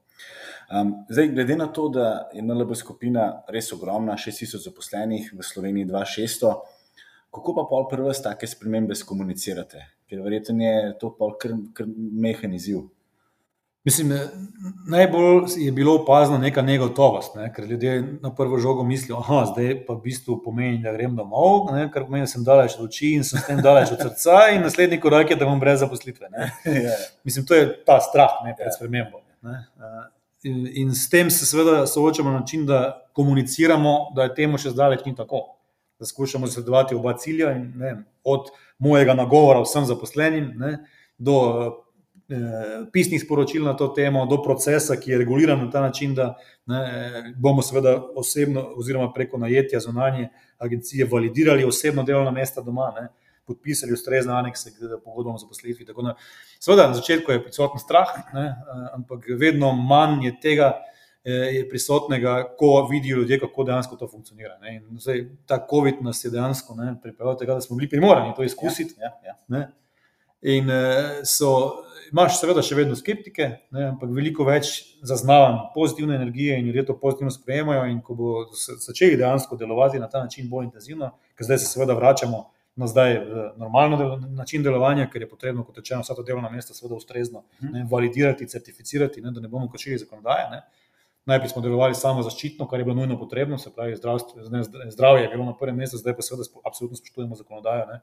[0.71, 5.87] Um, zdaj, glede na to, da je NLB skupina res ogromna, 6000 zaposlenih, v Sloveniji
[5.87, 6.53] 2600,
[7.31, 9.83] kako pa pol prve take spremembe skomunicirate?
[10.11, 12.85] Ker verjetno je to pol kar, kar mehaniziv.
[13.85, 14.13] Mislim,
[14.89, 17.53] najbolj je bilo opazno neka negotovost, ne?
[17.55, 21.73] ker ljudje na prvo žogo mislijo, da zdaj pa v bistvu pomeni, da grem domov,
[21.73, 21.87] ne?
[21.93, 24.61] kar pomeni, da sem daleč od oči in sem s tem daleč od srca, in
[24.63, 26.29] naslednji korak je, da bom brez zaposlitve.
[26.85, 26.93] Ja.
[27.25, 28.77] Mislim, to je ta strah ne, pred ja.
[28.77, 29.23] spremembo.
[30.45, 34.75] In, in s tem se seveda soočamo na način, da komuniciramo, da je temu še
[34.77, 35.57] zdaleč ni tako.
[36.01, 40.79] Da skušamo zasledovati oba cilja, in, ne, od mojega nagovora vsem zaposlenim ne,
[41.19, 41.73] do Eh,
[42.93, 46.35] pisnih sporočil na to temo, do procesa, ki je reguliran na ta način, da
[46.67, 50.29] ne, bomo seveda osebno oziroma preko najetja zunanje
[50.59, 53.09] agencije validirali osebno delovna mesta doma, ne,
[53.47, 55.87] podpisali ustrezne anekse k pogodbam za poslitvi.
[56.61, 60.73] Seveda, na začetku je prisoten strah, ne, eh, ampak vedno manj je tega.
[61.25, 64.55] Eh, je prisotnega, ko vidijo ljudje, kako dejansko to funkcionira.
[64.99, 68.95] Zdaj, ta COVID nas je dejansko pripeljal do tega, da smo bili primorani to izkusiti.
[69.01, 69.67] Ja, ja, ja.
[70.43, 70.69] In
[71.25, 74.73] so imaš seveda še vedno skeptike, ne, ampak veliko več
[75.07, 77.85] zaznavam pozitivne energije in ljudje to pozitivno sprejemajo.
[77.91, 81.97] In ko bodo začeli dejansko delovati na ta način bolj intenzivno, ker zdaj se seveda
[81.99, 82.45] vračamo
[82.81, 83.19] na zdaj
[83.61, 87.45] normalno del, način delovanja, ker je potrebno, kot rečeno, vsa ta delovna mesta seveda ustrezno
[87.61, 90.47] ne, validirati, certificirati, ne, da ne bomo kršili zakonodaje.
[90.55, 90.63] Ne.
[91.29, 95.45] Najprej smo delovali samo zaščitno, kar je bilo nujno potrebno, se pravi, zdravje je bilo
[95.45, 97.87] na prvem mestu, zdaj pa seveda absolutno spoštujemo zakonodajo.
[97.93, 98.01] Ne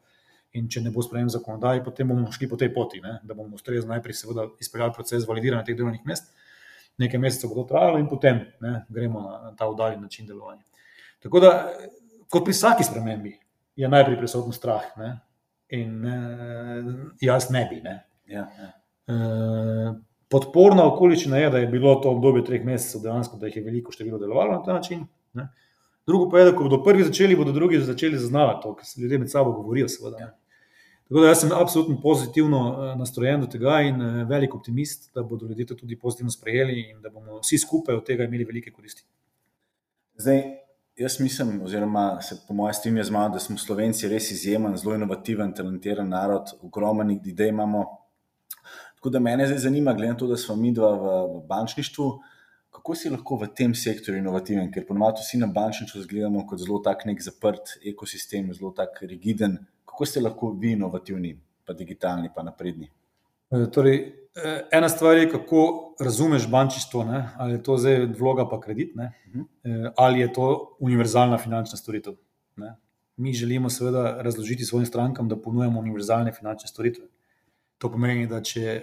[0.53, 3.19] in če ne bo sprejem zakonodaj, potem bomo šli po tej poti, ne?
[3.23, 6.31] da bomo ustrezno najprej seveda izpeljali proces validiranja teh delovnih mest,
[6.97, 10.63] nekaj mesecev bo to trajalo in potem ne, gremo na ta oddaljen način delovanja.
[11.23, 11.51] Tako da,
[12.29, 13.35] kot pri vsaki spremembi,
[13.77, 15.13] je najprej prisoten strah ne?
[15.69, 16.91] in eh,
[17.21, 17.81] jaz ne bi.
[17.83, 17.99] Ne?
[18.31, 18.71] Ja, ja.
[19.07, 19.91] Eh,
[20.31, 23.93] podporna okoliščina je, da je bilo to obdobje treh mesecev dejansko, da jih je veliko
[23.93, 25.05] število delovalo na ta način.
[25.37, 25.47] Ne?
[26.07, 29.01] Drugo pa je, da ko bodo prvi začeli, bodo drugi začeli zaznavati to, ker se
[29.01, 29.87] ljudje med sabo govorijo.
[29.87, 30.17] Seveda.
[30.19, 30.29] Ja.
[31.07, 35.23] Tako da jaz sem absolutno pozitivno eh, nastrojen do tega in eh, velik optimist, da
[35.23, 38.71] bodo ljudje to tudi pozitivno sprejeli in da bomo vsi skupaj od tega imeli velike
[38.71, 39.03] koristi.
[40.17, 40.43] Zdaj,
[40.97, 44.95] jaz mislim, oziroma se po mojem strinjam z mano, da smo Slovenci res izjemen, zelo
[44.95, 47.85] inovativen, talentiran narod, ogromno idej imamo.
[48.95, 52.11] Tako da me zdaj zanima, glede na to, da smo mi dva v bančništvu
[52.77, 56.77] kako si lahko v tem sektorju inovativen, ker ponovadi vsi na bančništvu gledamo kot zelo
[56.85, 59.57] tak nek zaprt ekosistem, zelo tak rigiden.
[59.85, 61.33] Kako ste lahko vi inovativni,
[61.65, 62.91] pa digitalni, pa napredni?
[63.49, 63.97] E, torej,
[64.35, 65.63] e, ena stvar je, kako
[65.99, 67.23] razumeš bančništvo, ne?
[67.37, 69.11] ali je to zdaj vloga pa kredit, ne?
[69.63, 72.13] E, ali je to univerzalna finančna storitev.
[72.61, 72.75] Ne?
[73.17, 77.07] Mi želimo seveda razložiti svojim strankam, da ponujemo univerzalne finančne storitve.
[77.77, 78.79] To pomeni, da če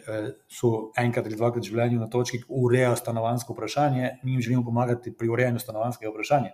[0.47, 4.63] so enkrat ali dvakrat v življenju na točki, ki urejajo stanovansko vprašanje, mi jim želimo
[4.65, 6.53] pomagati pri urejanju stanovanskega vprašanja.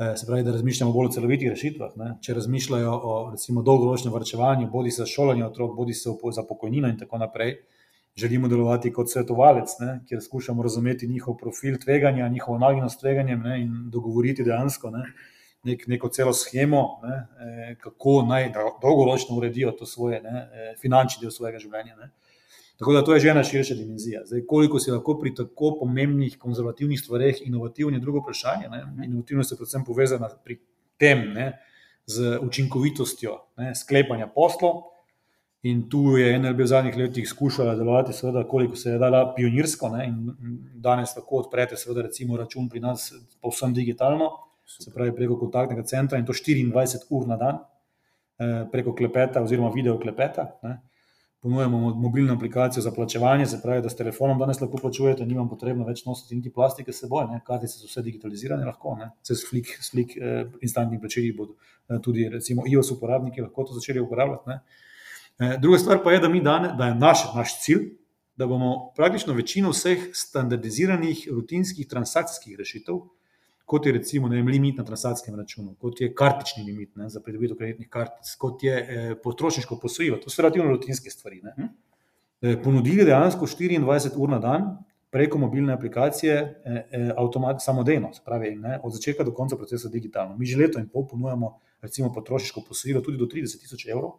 [0.00, 1.90] Eh, se pravi, da razmišljamo bolj o celovitih rešitvah.
[1.96, 2.14] Ne?
[2.24, 6.96] Če razmišljajo o recimo, dolgoročnem vrčevanju, bodi se šolanje otrok, bodi se za pokojnino in
[6.98, 7.58] tako naprej,
[8.16, 9.98] želimo delovati kot svetovalec, ne?
[10.08, 13.60] kjer skušamo razumeti njihov profil tveganja, njihovo nagnjenost tveganjem ne?
[13.60, 15.04] in dogovoriti dejansko ne?
[15.62, 17.16] Nek, neko celo schemo, ne?
[17.44, 18.52] Eh, kako naj
[18.82, 20.48] dolgoročno uredijo to svoje ne?
[20.52, 21.96] Eh, finančni del svojega življenja.
[21.96, 22.10] Ne?
[22.80, 24.22] Tako da to je že ena širša dimenzija.
[24.24, 28.70] Zdaj, koliko si lahko pri tako pomembnih konzervativnih stvareh inovativni, je drugo vprašanje.
[28.72, 28.84] Ne?
[29.04, 30.56] Inovativnost je predvsem povezana pri
[30.96, 31.52] tem ne?
[32.06, 33.74] z učinkovitostjo ne?
[33.74, 34.86] sklepanja poslov.
[35.62, 39.90] In tu je NLB v zadnjih letih skušala delovati, seveda, koliko se je dala pionirsko.
[39.92, 40.06] Ne?
[40.08, 42.08] In danes lahko odprete, seveda,
[42.40, 43.10] račun pri nas
[43.42, 44.30] povsem digitalno,
[44.78, 47.58] se pravi preko kontaktnega centra in to 24 ur na dan,
[48.38, 50.46] eh, preko klepeta oziroma video klepeta.
[50.62, 50.78] Ne?
[51.42, 55.86] ponujemo mobilno aplikacijo za plačevanje, se pravi, da s telefonom danes lahko plačujete, nimam potrebno
[55.86, 60.16] več nositi niti plastike s seboj, kartice so vse digitalizirane, lahko, se s flik, flik
[60.16, 61.56] eh, instantnih plačilih bodo
[61.88, 64.50] eh, tudi, recimo, iOS uporabniki lahko to začeli uporabljati.
[64.50, 64.58] Ne.
[65.38, 67.88] Eh, druga stvar pa je, da, dane, da je naš, naš cilj,
[68.36, 73.00] da bomo praktično večino vseh standardiziranih rutinskih transakcijskih rešitev,
[73.70, 77.56] kot je recimo vem, limit na transakcijskem računu, kot je kartični limit ne, za pridobitev
[77.56, 80.18] kreditnih kartic, kot je eh, potrošniško posojilo.
[80.24, 81.42] To so relativno rutinske stvari.
[81.46, 81.70] Ne.
[82.42, 84.70] Eh, ponudili dejansko 24 ur na dan
[85.10, 90.36] preko mobilne aplikacije, eh, eh, samodejno, se pravi, ne, od začetka do konca procesa digitalno.
[90.36, 94.12] Mi že leto in pol ponujamo recimo potrošniško posojilo tudi do 30 tisoč evrov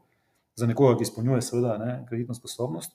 [0.55, 2.91] za nekoga, ki izpolnjuje seveda ne, kreditno sposobnost.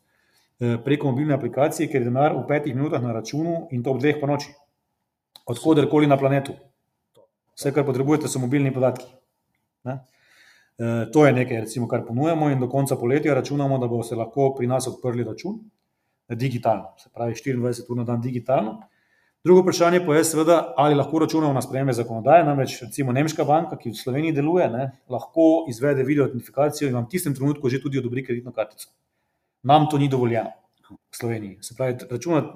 [0.61, 4.00] Eh, preko mobilne aplikacije, ker je denar v petih minutah na računu in to ob
[4.00, 4.52] dveh po noči
[5.47, 6.57] odkudarkoli na planetu.
[7.57, 9.07] Vse, kar potrebujete, so mobilni podatki.
[9.88, 10.01] Ne?
[10.78, 14.18] E, to je nekaj, recimo, kar ponujemo, in do konca poletja računamo, da bo se
[14.18, 15.61] lahko pri nas odprli račun
[16.34, 18.80] digitalno, se pravi 24 ur na dan digitalno.
[19.44, 22.44] Drugo vprašanje pa je, seveda, ali lahko računamo na sprejeme zakonodaje.
[22.44, 27.05] Namreč, recimo, Nemška banka, ki v Sloveniji deluje, ne, lahko izvede video identifikacijo in vam
[27.07, 28.90] v tistem trenutku že tudi odobri kreditno kartico.
[29.62, 30.51] Nam to ni dovoljeno
[30.90, 31.59] v Sloveniji.
[31.62, 31.94] Se pravi,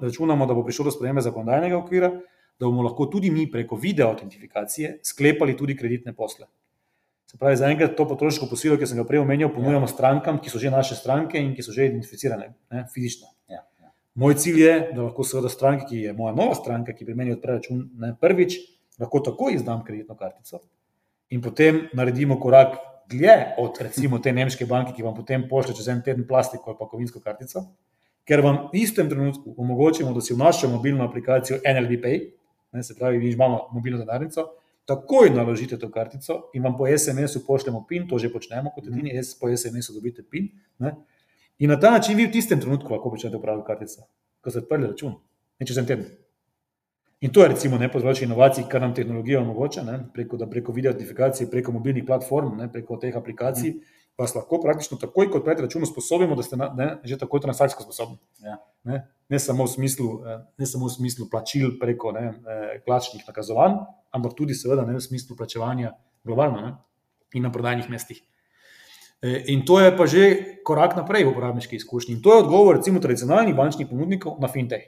[0.01, 2.11] računamo, da bo prišlo do sprejeme zakonodajnega okvira,
[2.61, 6.45] da bomo lahko tudi mi preko video autentifikacije sklepali tudi kreditne posle.
[7.31, 9.89] Se pravi, zaenkrat to potrošniško posilo, ki sem ga prej omenjal, ponujamo ja.
[9.89, 13.31] strankam, ki so že naše stranke in ki so že identificirane ne, fizično.
[13.49, 13.63] Ja.
[13.81, 13.89] Ja.
[14.19, 17.33] Moj cilj je, da lahko seveda stranka, ki je moja nova stranka, ki pri meni
[17.33, 18.59] odpre račun ne, prvič,
[19.01, 20.61] lahko takoj izdam kreditno kartico
[21.31, 22.75] in potem naredimo korak
[23.09, 26.79] dlje od recimo te nemške banke, ki vam potem pošlje čez en teden plastiko ali
[26.79, 27.63] pa kovinsko kartico,
[28.27, 32.19] ker vam v istem trenutku omogočimo, da si v našo mobilno aplikacijo NLB Pay,
[32.71, 34.47] ne, se pravi, mi imamo mobilno denarnico,
[34.85, 39.13] takoj naložite to kartico in vam po SMS-u pošljemo PIN, to že počnemo, kot edini
[39.13, 39.37] mm.
[39.39, 40.49] po SMS-u dobite PIN.
[40.79, 40.95] Ne,
[41.59, 44.07] in na ta način vi v tistem trenutku lahko začnete upravljati kartico,
[44.41, 45.15] ko ste odprli račun,
[45.59, 46.05] ne čez en teden.
[47.21, 50.89] In to je recimo ne področje inovacij, kar nam tehnologija omogoča, ne, preko, preko video
[50.89, 53.75] identifikacije, preko mobilnih platform, ne, preko teh aplikacij.
[53.75, 57.39] Mm vas lahko praktično takoj, ko odprete račun, sposobimo, da ste na, ne, že tako
[57.39, 58.17] transakcijsko sposobni.
[58.45, 58.57] Ja.
[58.83, 63.79] Ne, ne, samo smislu, eh, ne samo v smislu plačil preko ne, eh, plačnih nakazovanj,
[64.11, 66.73] ampak tudi seveda ne v smislu plačevanja globalno ne,
[67.33, 68.21] in na prodajnih mestih.
[69.21, 70.23] Eh, in to je pa že
[70.65, 72.15] korak naprej v uporabniški izkušnji.
[72.15, 74.87] In to je odgovor, recimo, tradicionalnih bančnih ponudnikov na fintech.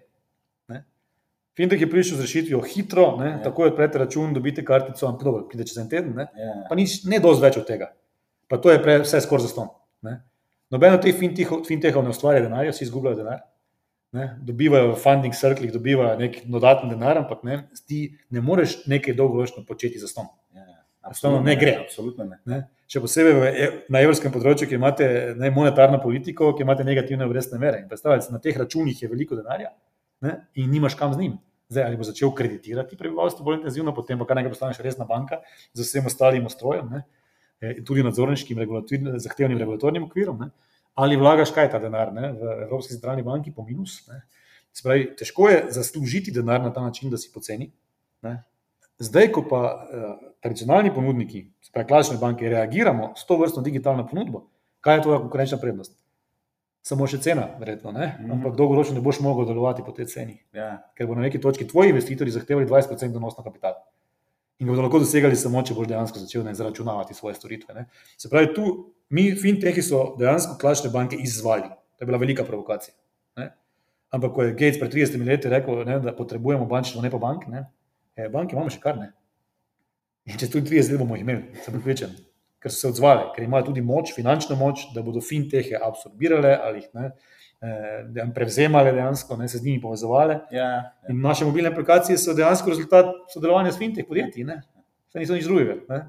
[0.69, 0.85] Ne.
[1.57, 3.41] Fintech je prišel z rešitvijo hitro, ne, ja.
[3.43, 6.63] tako odprete račun, dobite kartico, ampak dobro, pride čez en teden, ne, ja.
[6.69, 7.93] pa nič, ne dosti več od tega
[8.53, 9.71] pa to je pre, vse skoraj za ston.
[10.73, 13.41] Nobeno teh fintechov ne ustvarja denarja, vsi izgubljajo denar.
[14.13, 14.27] Ne?
[14.45, 19.65] Dobivajo v funding circlih, dobivajo nek dodatni denar, ampak ne, ti ne moreš nekaj dolgoročno
[19.65, 20.29] početi za ston.
[20.53, 21.31] Ja, ja.
[21.41, 21.75] ne gre.
[22.17, 22.37] Ne.
[22.49, 22.59] Ne?
[22.89, 27.25] Še posebej v, e, na evropskem področju, kjer imate ne, monetarno politiko, kjer imate negativne
[27.25, 27.81] obrestne mere.
[27.89, 29.73] Predstavljate, na teh računih je veliko denarja
[30.21, 30.37] ne?
[30.61, 31.39] in nimaš kam z njim.
[31.73, 35.41] Zdaj, ali bo začel kreditirati prebivalstvo bolj intenzivno, potem pa kar nekaj postaneš resna banka
[35.73, 36.89] z vsem ostalim ustrojem.
[36.99, 37.05] Eh,
[37.85, 38.59] tudi nadzorniškim
[39.17, 40.49] zahtevnim regulatornim okvirom, ne?
[40.93, 42.31] ali vlagaš kaj ta denar ne?
[42.37, 44.01] v Evropski centralni banki po minus.
[44.73, 47.71] Spravi, težko je zaslužiti denar na ta način, da si poceni.
[48.21, 48.43] Ne?
[48.99, 54.47] Zdaj, ko pa uh, tradicionalni ponudniki, spravi klasične banke, reagiramo s to vrstno digitalno ponudbo,
[54.81, 55.95] kaj je tvoja konkurenčna prednost?
[56.83, 58.09] Samo še cena, verjetno, ne?
[58.19, 58.31] Mhm.
[58.37, 60.37] ampak dolgoročno ne boš mogel delovati po tej ceni.
[60.53, 60.83] Ja.
[60.97, 63.77] Ker bo na neki točki tvoji investitorji zahtevali 20% donos na kapital.
[64.63, 67.73] In ga bodo lahko dosegali samo, če boš dejansko začel ne, zaračunavati svoje storitve.
[67.75, 67.81] Ne.
[68.15, 68.69] Se pravi, tu
[69.11, 71.67] mi, fintechi, so dejansko klasične banke izzvali.
[71.67, 72.95] To je bila velika provokacija.
[73.41, 73.49] Ne.
[74.15, 77.51] Ampak, ko je Gates pred 30 leti rekel, ne, da potrebujemo bančno, ne pa banke,
[77.51, 77.65] ne,
[78.15, 79.09] je, banke imamo še kar ne.
[80.31, 82.15] In čez tudi 30 let bomo imeli, sem pripričan,
[82.63, 86.85] ker so se odzvali, ker imajo tudi moč, finančno moč, da bodo finteche absorbirale ali
[86.85, 87.11] jih ne,
[87.63, 90.35] eh, prevzemale dejansko, ne se z njimi povezovali.
[90.51, 90.83] Ja, ja.
[91.09, 94.61] In naše mobilne aplikacije so dejansko rezultat sodelovanja s fintech podjetji, ne.
[95.13, 95.79] Saj niso nič drugega.
[95.89, 96.03] Ne.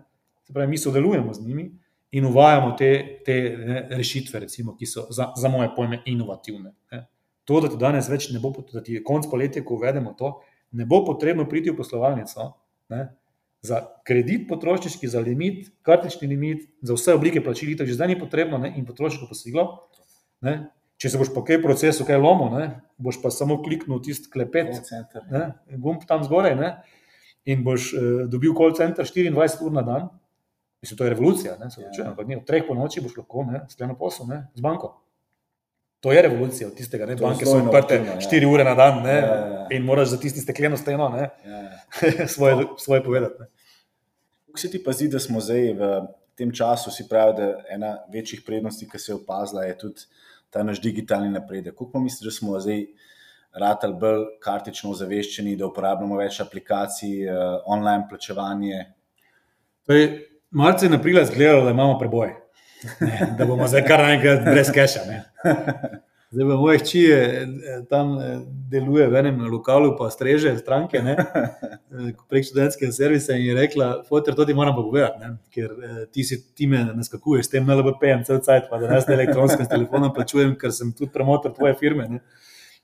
[0.45, 1.71] Se pravi, mi sodelujemo z njimi
[2.15, 6.73] in uvajamo te, te ne, rešitve, recimo, ki so za, za moje pojme inovativne.
[6.93, 7.07] Ne.
[7.45, 10.39] To, da ti danes več ne bo, da ti je konc poletja, ko uvedemo to,
[10.73, 12.53] ne bo potrebno priti v poslovalnico
[12.93, 13.09] ne,
[13.65, 18.19] za kredit potrošniški, za limit, kartični limit, za vse oblike plačil, itak že zdaj ni
[18.21, 19.67] potrebno ne, in potrošniško posilo.
[20.45, 20.57] Ne.
[21.01, 22.67] Če se boš po kaj procesu kaj lomil, ne,
[23.03, 25.25] boš pa samo kliknil tisti klepet, center.
[25.31, 25.47] ne,
[25.83, 26.71] gumb tam zgoraj ne,
[27.51, 30.09] in boš eh, dobil call center 24 ur na dan.
[30.85, 31.91] Mislim, to je revolucija, ne, se Ja.
[31.99, 32.11] ja.
[32.11, 35.01] ampak ne, od treh po noči boš lahko sklenil posel ne, z banko.
[36.05, 38.31] To je revolucija od tistega, ne, To banke so odprte inovativno, ja.
[38.31, 39.67] 4 ure na dan ne, Ja, ja, ja.
[39.73, 42.29] in moraš za tisti stekleno steno ne, Ja, ja.
[42.35, 43.35] svoje, svoje povedati.
[43.41, 43.47] Ne.
[44.47, 45.89] Kako se ti pa zdi, da smo zdaj v
[46.37, 50.05] tem času, si pravi, da ena večjih prednosti, ki se je opazila, je tudi
[50.55, 51.75] ta naš digitalni napredek.
[51.79, 52.85] Kako misliš, da smo zdaj
[53.59, 58.85] ratali bolj kartično ozaveščeni, da uporabljamo več aplikacij, eh, online plačevanje?
[59.87, 60.09] Torej,
[60.55, 62.35] Marce je na prilas gledalo, da imamo preboj,
[63.09, 65.07] ne, da bomo zdaj kar naenkrat brez keša.
[65.11, 65.23] Ne.
[66.35, 67.01] Zdaj, v mojih hči
[67.87, 73.47] tam eh, deluje v enem lokalu, pa streže stranke ne, eh, prek študentskega servisa in
[73.47, 76.81] je rekla: Fotor, to ti moram pa povedati, ne, ker eh, ti, si, ti me
[76.91, 80.91] naskakuješ s tem NLBP-jem, cel cajt, pa da jaz na elektronskem telefonu plačujem, ker sem
[80.91, 82.09] tudi promotor tvoje firme.
[82.17, 82.21] Ne.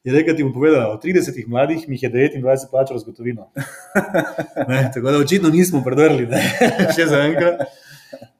[0.06, 3.50] Je rekel, ti bom povedala, od 30 mladih mi je 29 plačalo z gotovino.
[4.70, 6.40] Ne, tako da očitno nismo predrli, ne,
[6.94, 7.66] še za enkrat.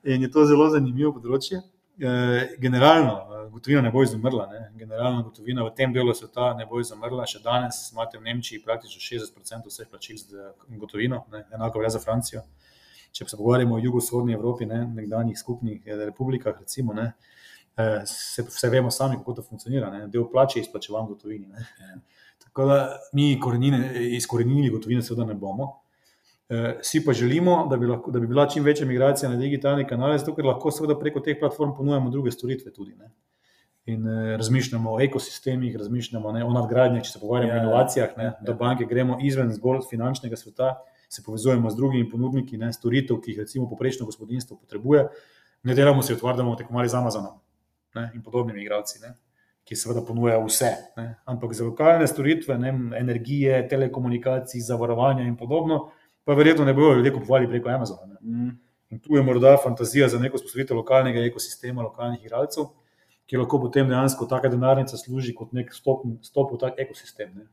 [0.06, 1.58] In je to zelo zanimivo področje.
[2.02, 4.46] Eh, Generalno, eh, gotovina ne bo izumrla.
[4.46, 4.72] Ne.
[4.74, 7.26] Generalno, gotovina v tem delu sveta ne bo izumrla.
[7.28, 10.46] Še danes imate v Nemčiji praktično 60% vseh plačil z
[10.80, 11.44] gotovino, ne.
[11.52, 12.40] enako velja za Francijo.
[13.12, 17.10] Če se pogovarjamo o jugovzhodni Evropi, ne, nekdanjih skupnih eh, republikah, recimo, ne,
[17.76, 19.90] eh, se, vse vemo sami, kako to funkcionira.
[19.92, 20.06] Ne.
[20.08, 21.52] Del plače je izplačevan v gotovini.
[21.52, 22.00] Ne.
[22.46, 22.78] Tako da
[23.12, 25.68] mi korenine, izkorenili gotovine, seveda ne bomo.
[26.50, 29.88] Eh, Si pa želimo, da bi, lahko, da bi bila čim večja migracija na digitalne
[29.88, 32.94] kanale, zato ker lahko seveda preko teh platform ponujamo druge storitve tudi.
[32.98, 33.10] Ne.
[33.86, 38.16] In eh, razmišljamo o ekosistemih, razmišljamo ne, o nadgradnjah, če se pogovarjamo Ja, o inovacijah,
[38.16, 38.56] ne, ja, do ja.
[38.58, 40.74] banke gremo izven zgolj finančnega sveta,
[41.08, 45.06] se povezujemo z drugimi ponudniki ne, storitev, ki jih recimo poprečno gospodinstvo potrebuje.
[45.62, 47.38] Ne delamo se utvar, da bomo tekmovali z Amazonom
[47.94, 48.98] ne, in podobnimi igralci.
[49.02, 49.14] Ne
[49.70, 50.70] ki seveda ponujajo vse.
[50.96, 51.04] Ne.
[51.30, 55.92] Ampak za lokalne storitve, ne, energije, telekomunikacij, zavarovanja in podobno,
[56.24, 58.06] pa verjetno ne bodo ljudje kupovali preko Amazona.
[58.06, 58.18] Ne.
[58.22, 58.58] Mm.
[58.90, 62.64] In tu je morda fantazija za neko spostavitev lokalnega ekosistema, lokalnih igralcev,
[63.26, 67.30] ki lahko potem dejansko taka denarnica služi kot nek stop, stop v tak ekosistem.
[67.36, 67.46] Ne.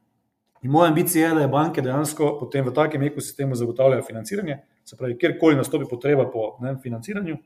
[0.65, 4.97] In moja ambicija je, da je banke dejansko potem v takem ekosistemu zagotavljajo financiranje, se
[4.97, 7.37] pravi, kjerkoli nastopi potreba po ne, financiranju,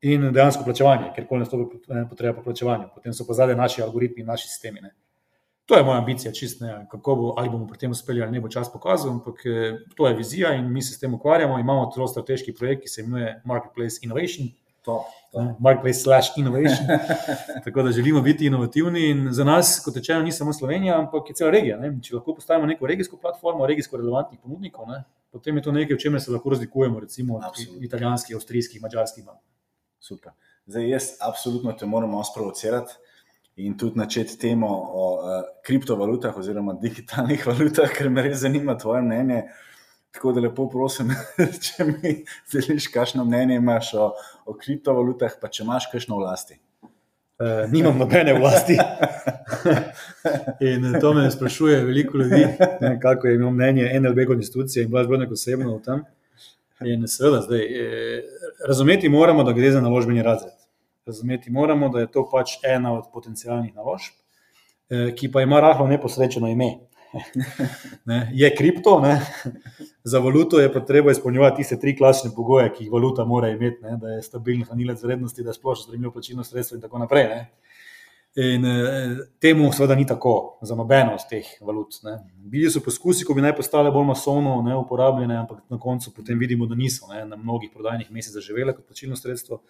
[0.00, 2.88] in dejansko plačevanje, kjerkoli nastopi eh, potreba po plačevanju.
[2.94, 4.80] Potem so pa zadaj naši algoritmi in naši sistemi.
[4.80, 4.94] Ne.
[5.66, 8.40] To je moja ambicija, čist ne, kako bo, ali bomo pri tem uspeli ali ne
[8.40, 11.58] bo čas pokazal, ampak eh, to je vizija in mi se s tem ukvarjamo.
[11.58, 14.48] Imamo celo strateški projekt, ki se imenuje Marketplace Innovation,
[14.86, 15.42] To, to.
[15.42, 16.86] ne, Marketplace slash Innovation.
[17.64, 21.34] Tako da želimo biti inovativni in za nas, kot rečeno, ni samo Slovenija, ampak je
[21.34, 21.78] cela regija.
[21.78, 21.90] Ne.
[22.02, 25.00] Če lahko postavimo neko regijsko platformo, regijsko relevantnih ponudnikov, ne,
[25.34, 27.82] potem je to nekaj, v čemer se lahko razlikujemo, recimo od Absolutno.
[27.84, 29.42] italijanskih, avstrijskih, mađarskih bank.
[29.98, 30.32] Super.
[30.66, 32.94] Zdaj, jaz absolutno te moram sprovocirati
[33.56, 39.02] in tudi načeti temo o uh, kriptovalutah oziroma digitalnih valutah, ker me res zanima tvoje
[39.02, 39.42] mnenje.
[40.16, 41.10] Tako da lepo prosim,
[41.64, 42.12] če mi
[42.52, 44.12] deliš, kakšno mnenje imaš o,
[44.46, 46.60] o kriptovalutah, pa če imaš kakšno vlasti.
[47.36, 48.78] Uh, nimam nobene vlasti.
[50.72, 52.46] in eh, to me sprašuje veliko ljudi,
[52.80, 56.00] ne, kako je imel mnenje NLB kot institucije in Blaž Brnek osebno o tem.
[56.84, 58.22] In seveda, zdaj, eh,
[58.68, 60.56] razumeti moramo, da gre za naložbeni razred.
[61.06, 64.14] Razumeti moramo, da je to pač ena od potencijalnih naložb,
[64.90, 66.72] eh, ki pa ima rahlo neposrečeno ime.
[68.10, 69.20] ne, je kripto, ne,
[70.04, 73.82] za valuto je pa treba izpolnjevati tiste tri klasične pogoje, ki jih valuta mora imeti,
[73.82, 77.28] ne, da je stabilen hranilec vrednosti, da je splošno sprejemljivo plačilno sredstvo in tako naprej.
[77.30, 77.40] Ne.
[78.36, 82.02] In eh, temu seveda ni tako za nobeno od teh valut.
[82.02, 82.18] Ne.
[82.36, 86.38] Bili so poskusi, ko bi naj postale bolj masovno ne, uporabljene, ampak na koncu potem
[86.38, 89.62] vidimo, da niso ne, na mnogih prodajnih mestih zaživele kot plačilno sredstvo.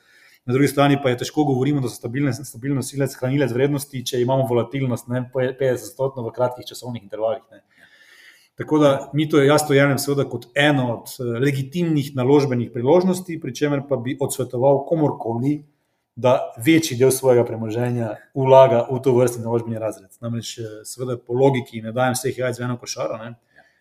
[0.47, 4.21] Na drugi strani pa je težko govoriti, da so stabilne, stabilno silec, hranilec vrednosti, če
[4.23, 7.43] imamo volatilnost ne, 50-stotno v kratkih časovnih intervalih.
[7.51, 7.65] Ne.
[8.57, 13.41] Tako da mi to jaz to jemljem seveda kot eno od eh, legitimnih naložbenih priložnosti,
[13.41, 15.59] pri čemer pa bi odsvetoval komorkoli,
[16.17, 20.15] da večji del svojega premoženja vlaga v to vrstni naložbeni razred.
[20.25, 23.35] Namreč, eh, seveda po logiki ne dajem vseh jajc v eno košaro, ne,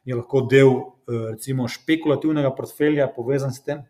[0.05, 3.85] je lahko del eh, recimo špekulativnega portfelja povezan s tem.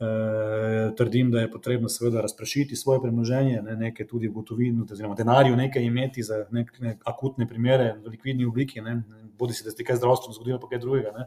[0.00, 5.14] E, trdim, da je potrebno seveda razprašiti svoje premoženje, ne, nekaj tudi v gotovini, oziroma
[5.14, 9.00] denarju, nekaj imeti za nek, nek akutne primere v likvidni obliki, ne,
[9.38, 11.10] bodi si, da se ti kaj zdravstveno zgodilo, pa kaj drugega.
[11.16, 11.26] Ne.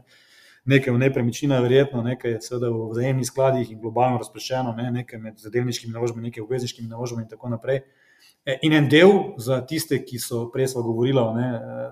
[0.64, 5.44] Nekaj v nepremičnina, verjetno, nekaj seveda v vzajemnih skladih in globalno razpršeno, ne, nekaj med
[5.52, 7.82] delniškimi naložbami, nekaj obvezniškimi naložbami in tako naprej.
[8.46, 11.50] E, in en del za tiste, ki so prej smo govorili, ne,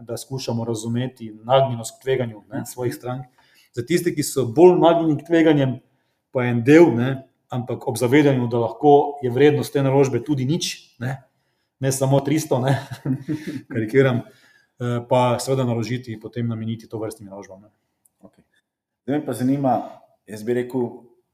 [0.08, 3.28] da skušamo razumeti nagnjenost k tveganju ne, svojih strank,
[3.76, 5.76] za tiste, ki so bolj nagnjeni k tveganjem,
[6.32, 7.10] pa en del, ne,
[7.50, 11.16] ampak ob zavedanju, da lahko je vrednost te naložbe tudi nič, ne,
[11.80, 12.74] ne samo 300, ne,
[13.72, 17.66] karikiram, eh, pa seveda naložiti in potem nameniti to vrstnim naložbam.
[18.22, 18.44] Okay.
[19.04, 19.74] Zdaj me pa zanima,
[20.26, 20.88] jaz bi rekel,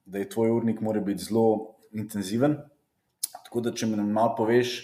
[0.07, 2.57] da je tvoj urnik mora biti zelo intenziven.
[3.45, 4.79] Tako da, če mi malo poveš,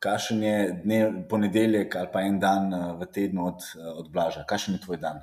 [0.00, 4.46] kakšen je dnev, ponedeljek ali pa en dan eh, v tednu od, eh, od Blaža,
[4.48, 5.20] kakšen je tvoj dan?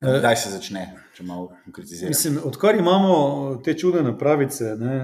[0.00, 0.82] Eh, kdaj se začne,
[1.16, 2.42] če malo konkretiziramo?
[2.44, 3.12] Odkar imamo
[3.64, 4.96] te čudne napravice, ne,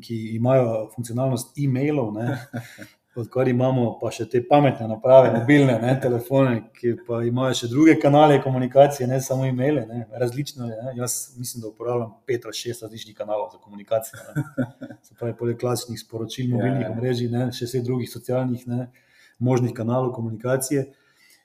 [0.00, 2.16] ki imajo funkcionalnost e-mailov,
[3.20, 7.98] odkar imamo pa še te pametne naprave, mobilne ne, telefone, ki pa imajo še druge
[8.00, 10.70] kanale komunikacije, ne samo e-maile, ne, različne.
[10.70, 10.94] Ne.
[11.02, 14.24] Jaz mislim, da uporabljam pet ali šest različnih kanalov za komunikacijo.
[14.24, 14.94] Ne.
[15.04, 16.94] Se pravi, poleg klasičnih sporočil, mobilnih ja, ja.
[16.96, 17.28] omrežij,
[17.60, 18.88] še vseh drugih socialnih ne,
[19.36, 20.88] možnih kanalov komunikacije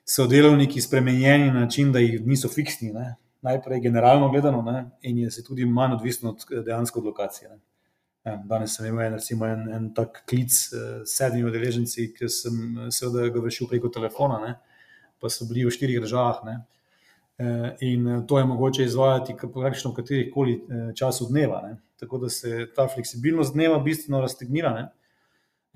[0.06, 3.16] so delovniki spremenjeni na način, da jih niso fiksni, ne?
[3.42, 4.90] najprej generalno gledano, ne?
[5.02, 7.50] in je se tudi manj odvisno od eh, dejansko od lokacije.
[7.50, 7.58] Ne?
[8.24, 12.56] Ja, danes sem imel recimo, en, en tak klic eh, s sedmimi udeleženci, ki sem
[12.78, 14.54] eh, seveda ga vršil preko telefona, ne?
[15.20, 16.42] pa so bili v štirih državah.
[16.46, 16.56] Ne?
[17.84, 20.54] In to je mogoče izvajati praktično v katerih koli
[20.96, 21.60] času dneva.
[21.64, 21.76] Ne?
[22.00, 24.70] Tako da se ta fleksibilnost dneva bistveno raztegnila.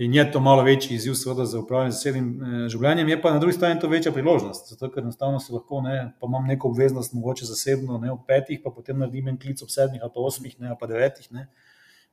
[0.01, 3.32] In je to malo večji izziv, seveda, za upravljanje z zasebnim eh, življenjem, je pa
[3.34, 4.70] na drugi strani to večja priložnost.
[4.72, 8.62] Zato, ker enostavno se lahko, ne, pa imam neko obveznost, mogoče zasebno, ne v petih,
[8.64, 11.26] pa potem naredim en klic ob sedmih, ali pa osmih, ne, pa devetih.
[11.36, 11.44] Ne.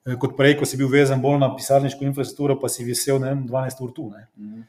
[0.04, 3.32] Eh, kot prej, ko si bil vezan bolj na pisarniško infrastrukturo, pa si vesel ne,
[3.48, 4.10] 12 ur tu.
[4.36, 4.68] Mhm.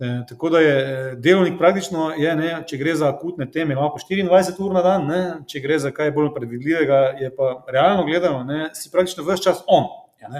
[0.00, 0.76] E, tako da je
[1.20, 5.18] delovnik praktično, je, ne, če gre za akutne teme, imamo 24 ur na dan, ne,
[5.46, 9.60] če gre za kaj bolj predvidljivega, je pa realno gledano, ne, si praktično vse čas
[9.68, 9.90] on.
[10.22, 10.32] Ja,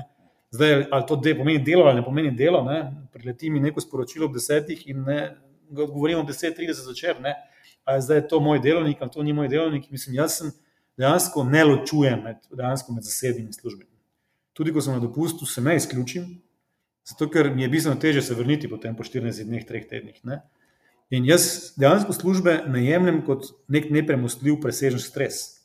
[0.51, 3.07] Zdaj, ali to de, pomeni delo ali ne pomeni delo, ne?
[3.13, 5.37] prileti mi neko sporočilo ob desetih in ne,
[5.71, 7.35] govorimo ob deset, trideset začer, ne?
[7.85, 9.91] ali je zdaj to moj delovnik ali to ni moj delovnik.
[9.91, 10.51] Mislim, jaz sem
[10.99, 13.91] dejansko ne ločujem med, dejansko med zasebnimi službami.
[14.53, 16.27] Tudi ko sem na dopustu, se ne izključim,
[17.07, 20.19] zato ker mi je bistveno teže se vrniti potem po 14 dneh, 3 tednih.
[20.25, 20.43] Ne?
[21.11, 25.61] In jaz dejansko službe ne jemljem kot nek nepremostljiv presežen stres.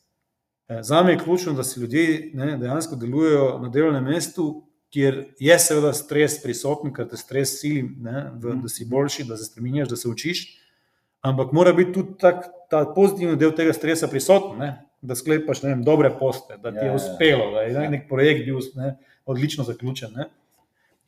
[0.81, 4.63] Za me je ključno, da si ljudje ne, dejansko delujejo na delovnem mestu,
[4.95, 9.35] kjer je seveda stres prisoten, ker te stres sili, ne, v, da si boljši, da
[9.35, 10.45] se spremeniš, da se učiš.
[11.25, 14.69] Ampak mora biti tudi tak, ta pozitivni del tega stresa prisoten, ne,
[15.03, 17.01] da sklepaš vem, dobre poste, da ti je ja, ja, ja.
[17.01, 18.93] uspelo, da je nek projekt bil ne,
[19.27, 20.15] odlično zaključen.
[20.15, 20.29] Ne.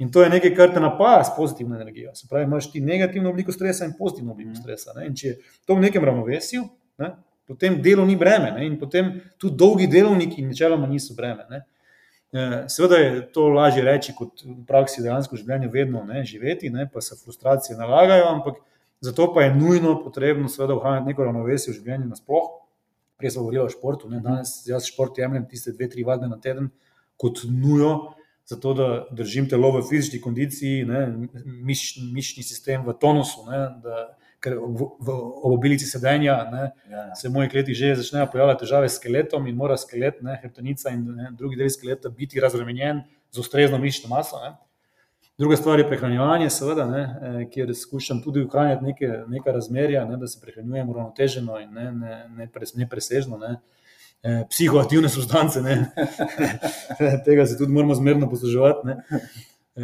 [0.04, 2.12] In to je nekaj, kar te napaja s pozitivno energijo.
[2.16, 4.60] Se pravi, imaš ti negativno obliko stresa in pozitivno obliko mhm.
[4.60, 4.98] stresa.
[5.00, 5.08] Ne.
[5.08, 6.68] In če je to v nekem ravnovesju,
[7.00, 7.14] ne,
[7.48, 8.52] potem delo ni breme.
[8.60, 8.68] Ne.
[8.68, 11.48] In potem tudi dolgi delovniki, načeloma, niso breme.
[11.50, 11.64] Ne.
[12.34, 16.70] Eh, seveda je to lažje reči, kot v praksi dejansko v življenju vedno ne, živeti,
[16.70, 18.58] ne, pa se frustracije nalagajo, ampak
[19.00, 22.66] zato pa je nujno potrebno ohraniti neko ravnovesje v življenju nasplošno.
[23.18, 26.38] Prej smo govorili o športu, ne, danes jaz šport jemljem tiste dve, tri vadbe na
[26.38, 26.68] teden
[27.18, 28.12] kot nujo,
[28.46, 31.08] zato da držim telo v fizični kondiciji, ne,
[31.46, 33.48] miš, mišni sistem v tonusu.
[33.48, 34.04] Ne, da,
[34.44, 35.16] ker v, v
[35.50, 39.56] obilici sedenja ne, ja, se v mojih letih že začnejo pojavljati težave s skeletom in
[39.58, 44.42] mora skelet, ne, hrbtenica in ne, drugi del skeleta biti razremenjen z ustrezno mišično maso.
[44.44, 44.54] Ne.
[45.38, 50.18] Druga stvar je prehranjevanje, seveda, ne, eh, kjer skušam tudi ohranjati neke, neka razmerja, ne,
[50.18, 53.38] da se prehranjujem uravnoteženo in ne, ne, ne, pres, ne presežno.
[53.38, 53.58] Ne.
[54.24, 55.62] Eh, psihoaktivne substance,
[57.26, 58.90] tega se tudi moramo zmerno posluževati.
[58.90, 59.28] Eh,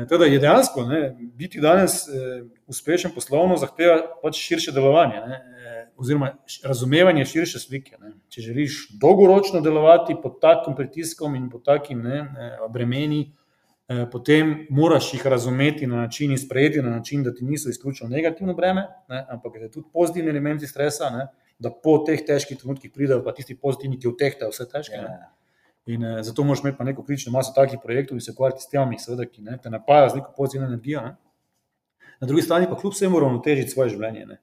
[0.09, 5.85] teda je dejansko ne, biti danes eh, uspešen poslovno zahteva pač širše delovanje, ne, eh,
[5.97, 6.31] oziroma
[6.65, 7.97] razumevanje širše slike.
[8.01, 8.15] Ne.
[8.29, 12.25] Če želiš dolgoročno delovati pod takim pritiskom in pod takim ne,
[12.73, 13.27] bremeni,
[14.11, 18.53] potem moraš jih razumeti na način in sprejeti na način, da ti niso izključno negativno
[18.53, 21.27] breme, ne, ampak da je tudi pozitivni elementi stresa, ne,
[21.59, 24.97] da po teh težkih trenutkih pridejo pa tisti pozitivni, ki vtehtajo vse težke.
[24.97, 25.19] Ne.
[25.86, 28.69] In uh, zato moraš imeti pa neko kritično maso takih projektov in se ukvarjati s
[28.71, 31.01] temi, seveda, ki ne, te napajajo z neko pozitivno energijo.
[31.01, 31.15] Ne.
[32.21, 34.25] Na drugi strani pa kljub vsemu uravnotežiti svoje življenje.
[34.25, 34.39] Ne.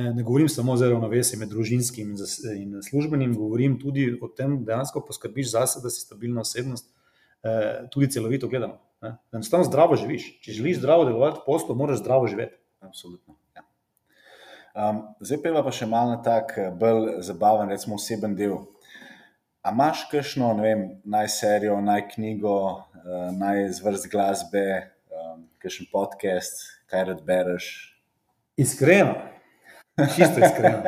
[0.00, 2.14] Ne govorim samo o ravnovesju med družinskim
[2.56, 6.86] in službenim, govorim tudi o tem, da dejansko poskrbiš zase, da si stabilna osebnost,
[7.90, 8.78] tudi celovito gledano.
[9.32, 10.30] Enostavno zdravo živiš.
[10.40, 12.56] Če želiš zdravo delovati v poslu, moraš zdravo živeti.
[12.80, 13.34] Absolutno.
[13.56, 13.64] Ja.
[14.88, 18.60] Um, zdaj pa pa še malo na tak bolj zabaven, recimo oseben del.
[19.62, 22.56] A imaš kakšno, ne vem, naj serijo, naj knjigo,
[23.36, 24.64] naj zvrst glasbe,
[25.12, 27.66] um, kakšen podcast, kaj rad bereš?
[28.56, 29.18] Iskreno,
[30.16, 30.80] čisto iskreno.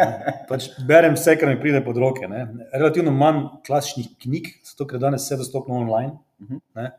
[0.48, 2.24] Pač berem vse, kar mi pride pod roke.
[2.28, 2.46] Ne.
[2.72, 6.16] Relativno manj klasičnih knjig, zato ker danes vse dostopno online.
[6.40, 6.60] Uh -huh.
[6.80, 6.90] ne.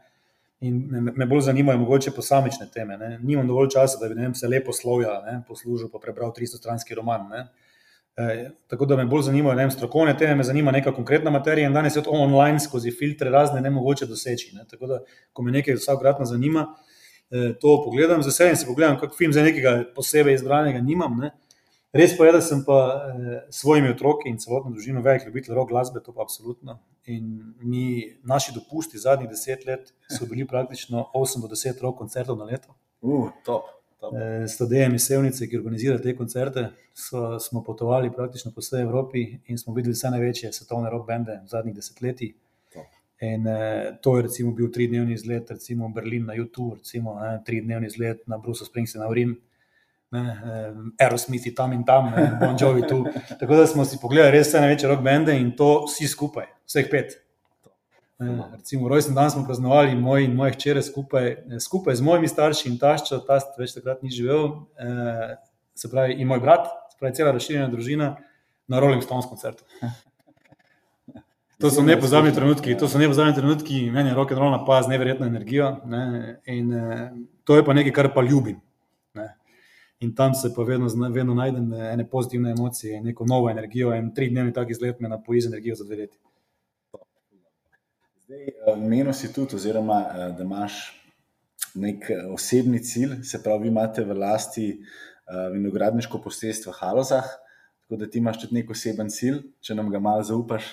[0.64, 0.78] In
[1.18, 2.98] me bolj zanimajo mogoče posamične teme.
[2.98, 3.18] Ne.
[3.22, 7.28] Nimam dovolj časa, da bi vem, se lepo slovja poslužil, pa prebral 300-stranski roman.
[7.30, 7.48] Ne.
[8.18, 11.74] E, tako da me bolj zanimajo vem, strokovne teme, me zanima neka konkretna materija in
[11.74, 14.56] danes je to online skozi filtre razne ne mogoče doseči.
[14.56, 14.66] Ne.
[14.70, 15.00] Tako da,
[15.34, 16.68] ko me nekaj vsakratno zanima,
[17.32, 21.18] e, to pogledam, z veseljem si pogledam, kak film za nekega posebej izbranega nimam.
[21.22, 21.32] Ne.
[21.94, 25.70] Res pa je, da sem pa eh, svojimi otroki in celotno družino velik ljubitelj rock
[25.70, 26.80] glasbe, to pa absolutno.
[27.06, 27.84] In mi,
[28.26, 32.74] naši dopusti zadnjih deset let so bili praktično 8 do 10 rock koncertov na leto.
[33.02, 33.70] Uh, top.
[34.12, 38.82] Eh, s TD-jem iz Sevnice, ki organizira te koncerte, so, smo potovali praktično po vsej
[38.82, 42.34] Evropi in smo videli vse največje svetovne rock bende v zadnjih desetletjih.
[43.24, 47.88] In eh, to je recimo bil tridnevni izlet, recimo Berlin na YouTube, recimo eh, tridnevni
[47.88, 49.38] izlet na Bruce Springsteen na Rim
[50.12, 50.24] ne,
[51.00, 53.06] Aerosmith tam in tam, ne, Bon Jovi tu.
[53.40, 56.90] Tako da smo si pogledali res vse največje rock bende in to vsi skupaj, vseh
[56.92, 57.16] pet.
[58.52, 62.78] Recimo, rojsten dan smo praznovali, moj in moje hčere skupaj, skupaj z mojimi starši in
[62.82, 64.50] taščo, ta več takrat ni živel,
[65.76, 68.16] se pravi, in moj brat, se pravi, cela razširjena družina
[68.68, 69.64] na Rolling Stones koncertu.
[71.62, 74.92] To so nepozabni trenutki, to so nepozabni trenutki, meni je rock and roll napad z
[74.92, 76.74] neverjetno energijo ne, in
[77.48, 78.58] to je pa nekaj, kar pa ljubim
[80.04, 83.94] in tam se pa vedno, vedno najdem ene pozitivne emocije, neko novo energijo.
[83.94, 86.18] En tri dnevni tak izlet me napoji z energijo za dve leti.
[88.34, 90.80] Eh, Menil si tudi, oziroma, eh, da imaš
[91.76, 94.68] nek eh, osebni cilj, se pravi, vi imate v lasti
[95.54, 97.28] vinogradniško posestvo v Halozah,
[97.82, 100.66] tako da ti imaš tudi nek oseben cilj, če nam ga malo zaupaš.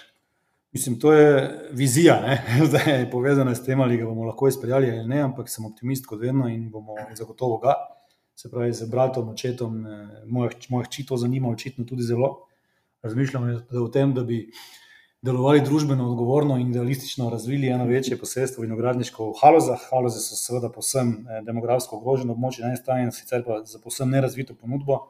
[0.75, 2.17] Mislim, to je vizija,
[2.73, 6.07] da je povezana s tem, ali ga bomo lahko izpeljali ali ne, ampak sem optimist
[6.07, 7.77] kot vedno in bomo zagotovo ga
[8.41, 12.47] se pravi z bratom, očetom, eh, moja hči to zanima, očitno tudi zelo.
[13.03, 13.45] Razmišljam
[13.83, 14.47] o tem, da bi
[15.23, 19.81] delovali družbeno, odgovorno in idealistično razvili eno večje posestvo vinogradniško v Halozah.
[19.91, 24.11] Haloze so seveda posem eh, demografsko ogroženo območje na eni strani, sicer pa za posem
[24.11, 25.03] nerazvito ponudbo.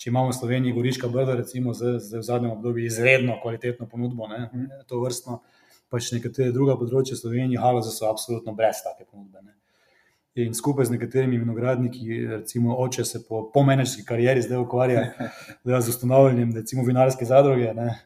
[0.00, 4.30] Če imamo v Sloveniji Goriška brda, recimo zdaj, zdaj v zadnjem obdobju izredno kvalitetno ponudbo,
[4.32, 4.46] ne,
[4.88, 5.42] to vrstno,
[5.92, 9.44] pač nekatere druga področja Slovenije, Haloze so absolutno brez take ponudbe.
[9.44, 9.58] Ne.
[10.40, 15.04] In skupaj z nekaterimi vinogradniki, recimo oče se po, po menedžerski karieri zdaj ukvarja
[15.68, 17.98] z ustanavljanjem recimo vinarske zadruge, ne,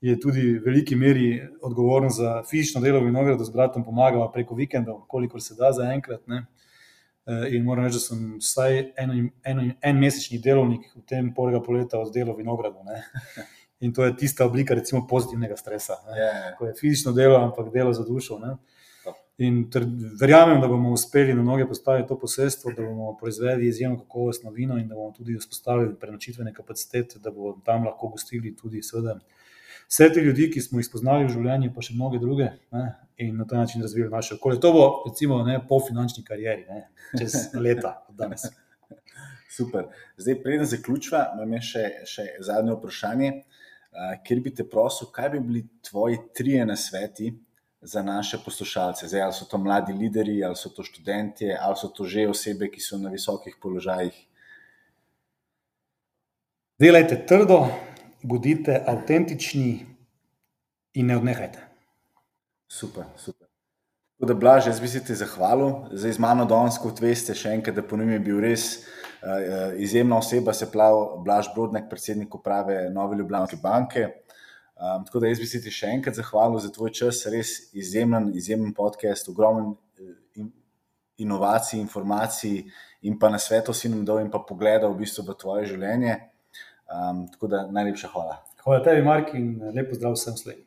[0.00, 4.54] je tudi v veliki meri odgovoren za fizično delo v vinogradu, z bratom pomaga preko
[4.54, 6.26] vikendov, kolikor se da za enkrat.
[6.26, 6.46] Ne.
[7.26, 11.58] Eh, in moram reči, da sem vsaj en, en, en mesečni delovnik v tem polega
[11.60, 12.84] poleta oddelal v vinogradu.
[12.86, 13.02] Ne.
[13.84, 15.98] In to je tista oblika recimo pozitivnega stresa.
[16.06, 16.18] Ne.
[16.20, 16.52] Ja, ja.
[16.56, 18.38] Ko je fizično delo, ampak delo za dušo.
[18.38, 18.54] Ne.
[19.38, 19.66] In
[20.20, 24.78] verjamem, da bomo uspeli na noge postaviti to posestvo, da bomo proizvedli izjemno kakovostno vino
[24.78, 29.18] in da bomo tudi vzpostavili prenočitvene kapacitete, da bomo tam lahko gostili tudi seveda,
[29.88, 32.84] vse te ljudi, ki smo jih spoznali v življenju, pa še mnoge druge ne,
[33.22, 34.60] in na ta način razvili naše okolje.
[34.64, 36.86] To bo recimo ne, po finančni karieri, ne,
[37.18, 38.48] čez leta od danes.
[39.56, 39.88] Super.
[40.20, 43.32] Zdaj, preden zaključiva, imam še, še zadnje vprašanje.
[43.96, 47.30] Uh, ker bi te prosil, kaj bi bili tvoji trije nasveti,
[47.86, 49.08] za naše poslušalce?
[49.08, 52.70] Zdaj, ali so to mladi lideri, ali so to študenti, ali so to že osebe,
[52.70, 54.16] ki so na visokih položajih?
[56.78, 57.66] Delajte trdo,
[58.28, 59.86] bodite avtentični
[60.94, 61.62] in ne odnehajte.
[62.68, 63.46] Super, super.
[64.16, 65.72] Tako da, Blaž, jaz bi se ti zahvalil.
[65.92, 70.16] Zdaj, z mano danes, kot veste, še enkrat, da ponovim, je bil res uh, izjemna
[70.22, 74.06] oseba, se pravi Blaž Brodnek, predsednik uprave Nove Ljubljanske banke.
[74.76, 78.30] Um, tako da jaz bi se ti še enkrat zahvalil za tvoj čas, res izjemen,
[78.36, 79.70] izjemen podcast, ogromen
[80.00, 80.50] eh, in,
[81.24, 82.58] inovacij, informacij
[83.08, 86.18] in pa na svetu si nam dal in pa pogledal v bistvu v tvoje življenje.
[86.86, 88.36] Um, tako da najlepša hvala.
[88.64, 90.65] Hvala tebi, Mark, in lepo zdrav vsem slovenim.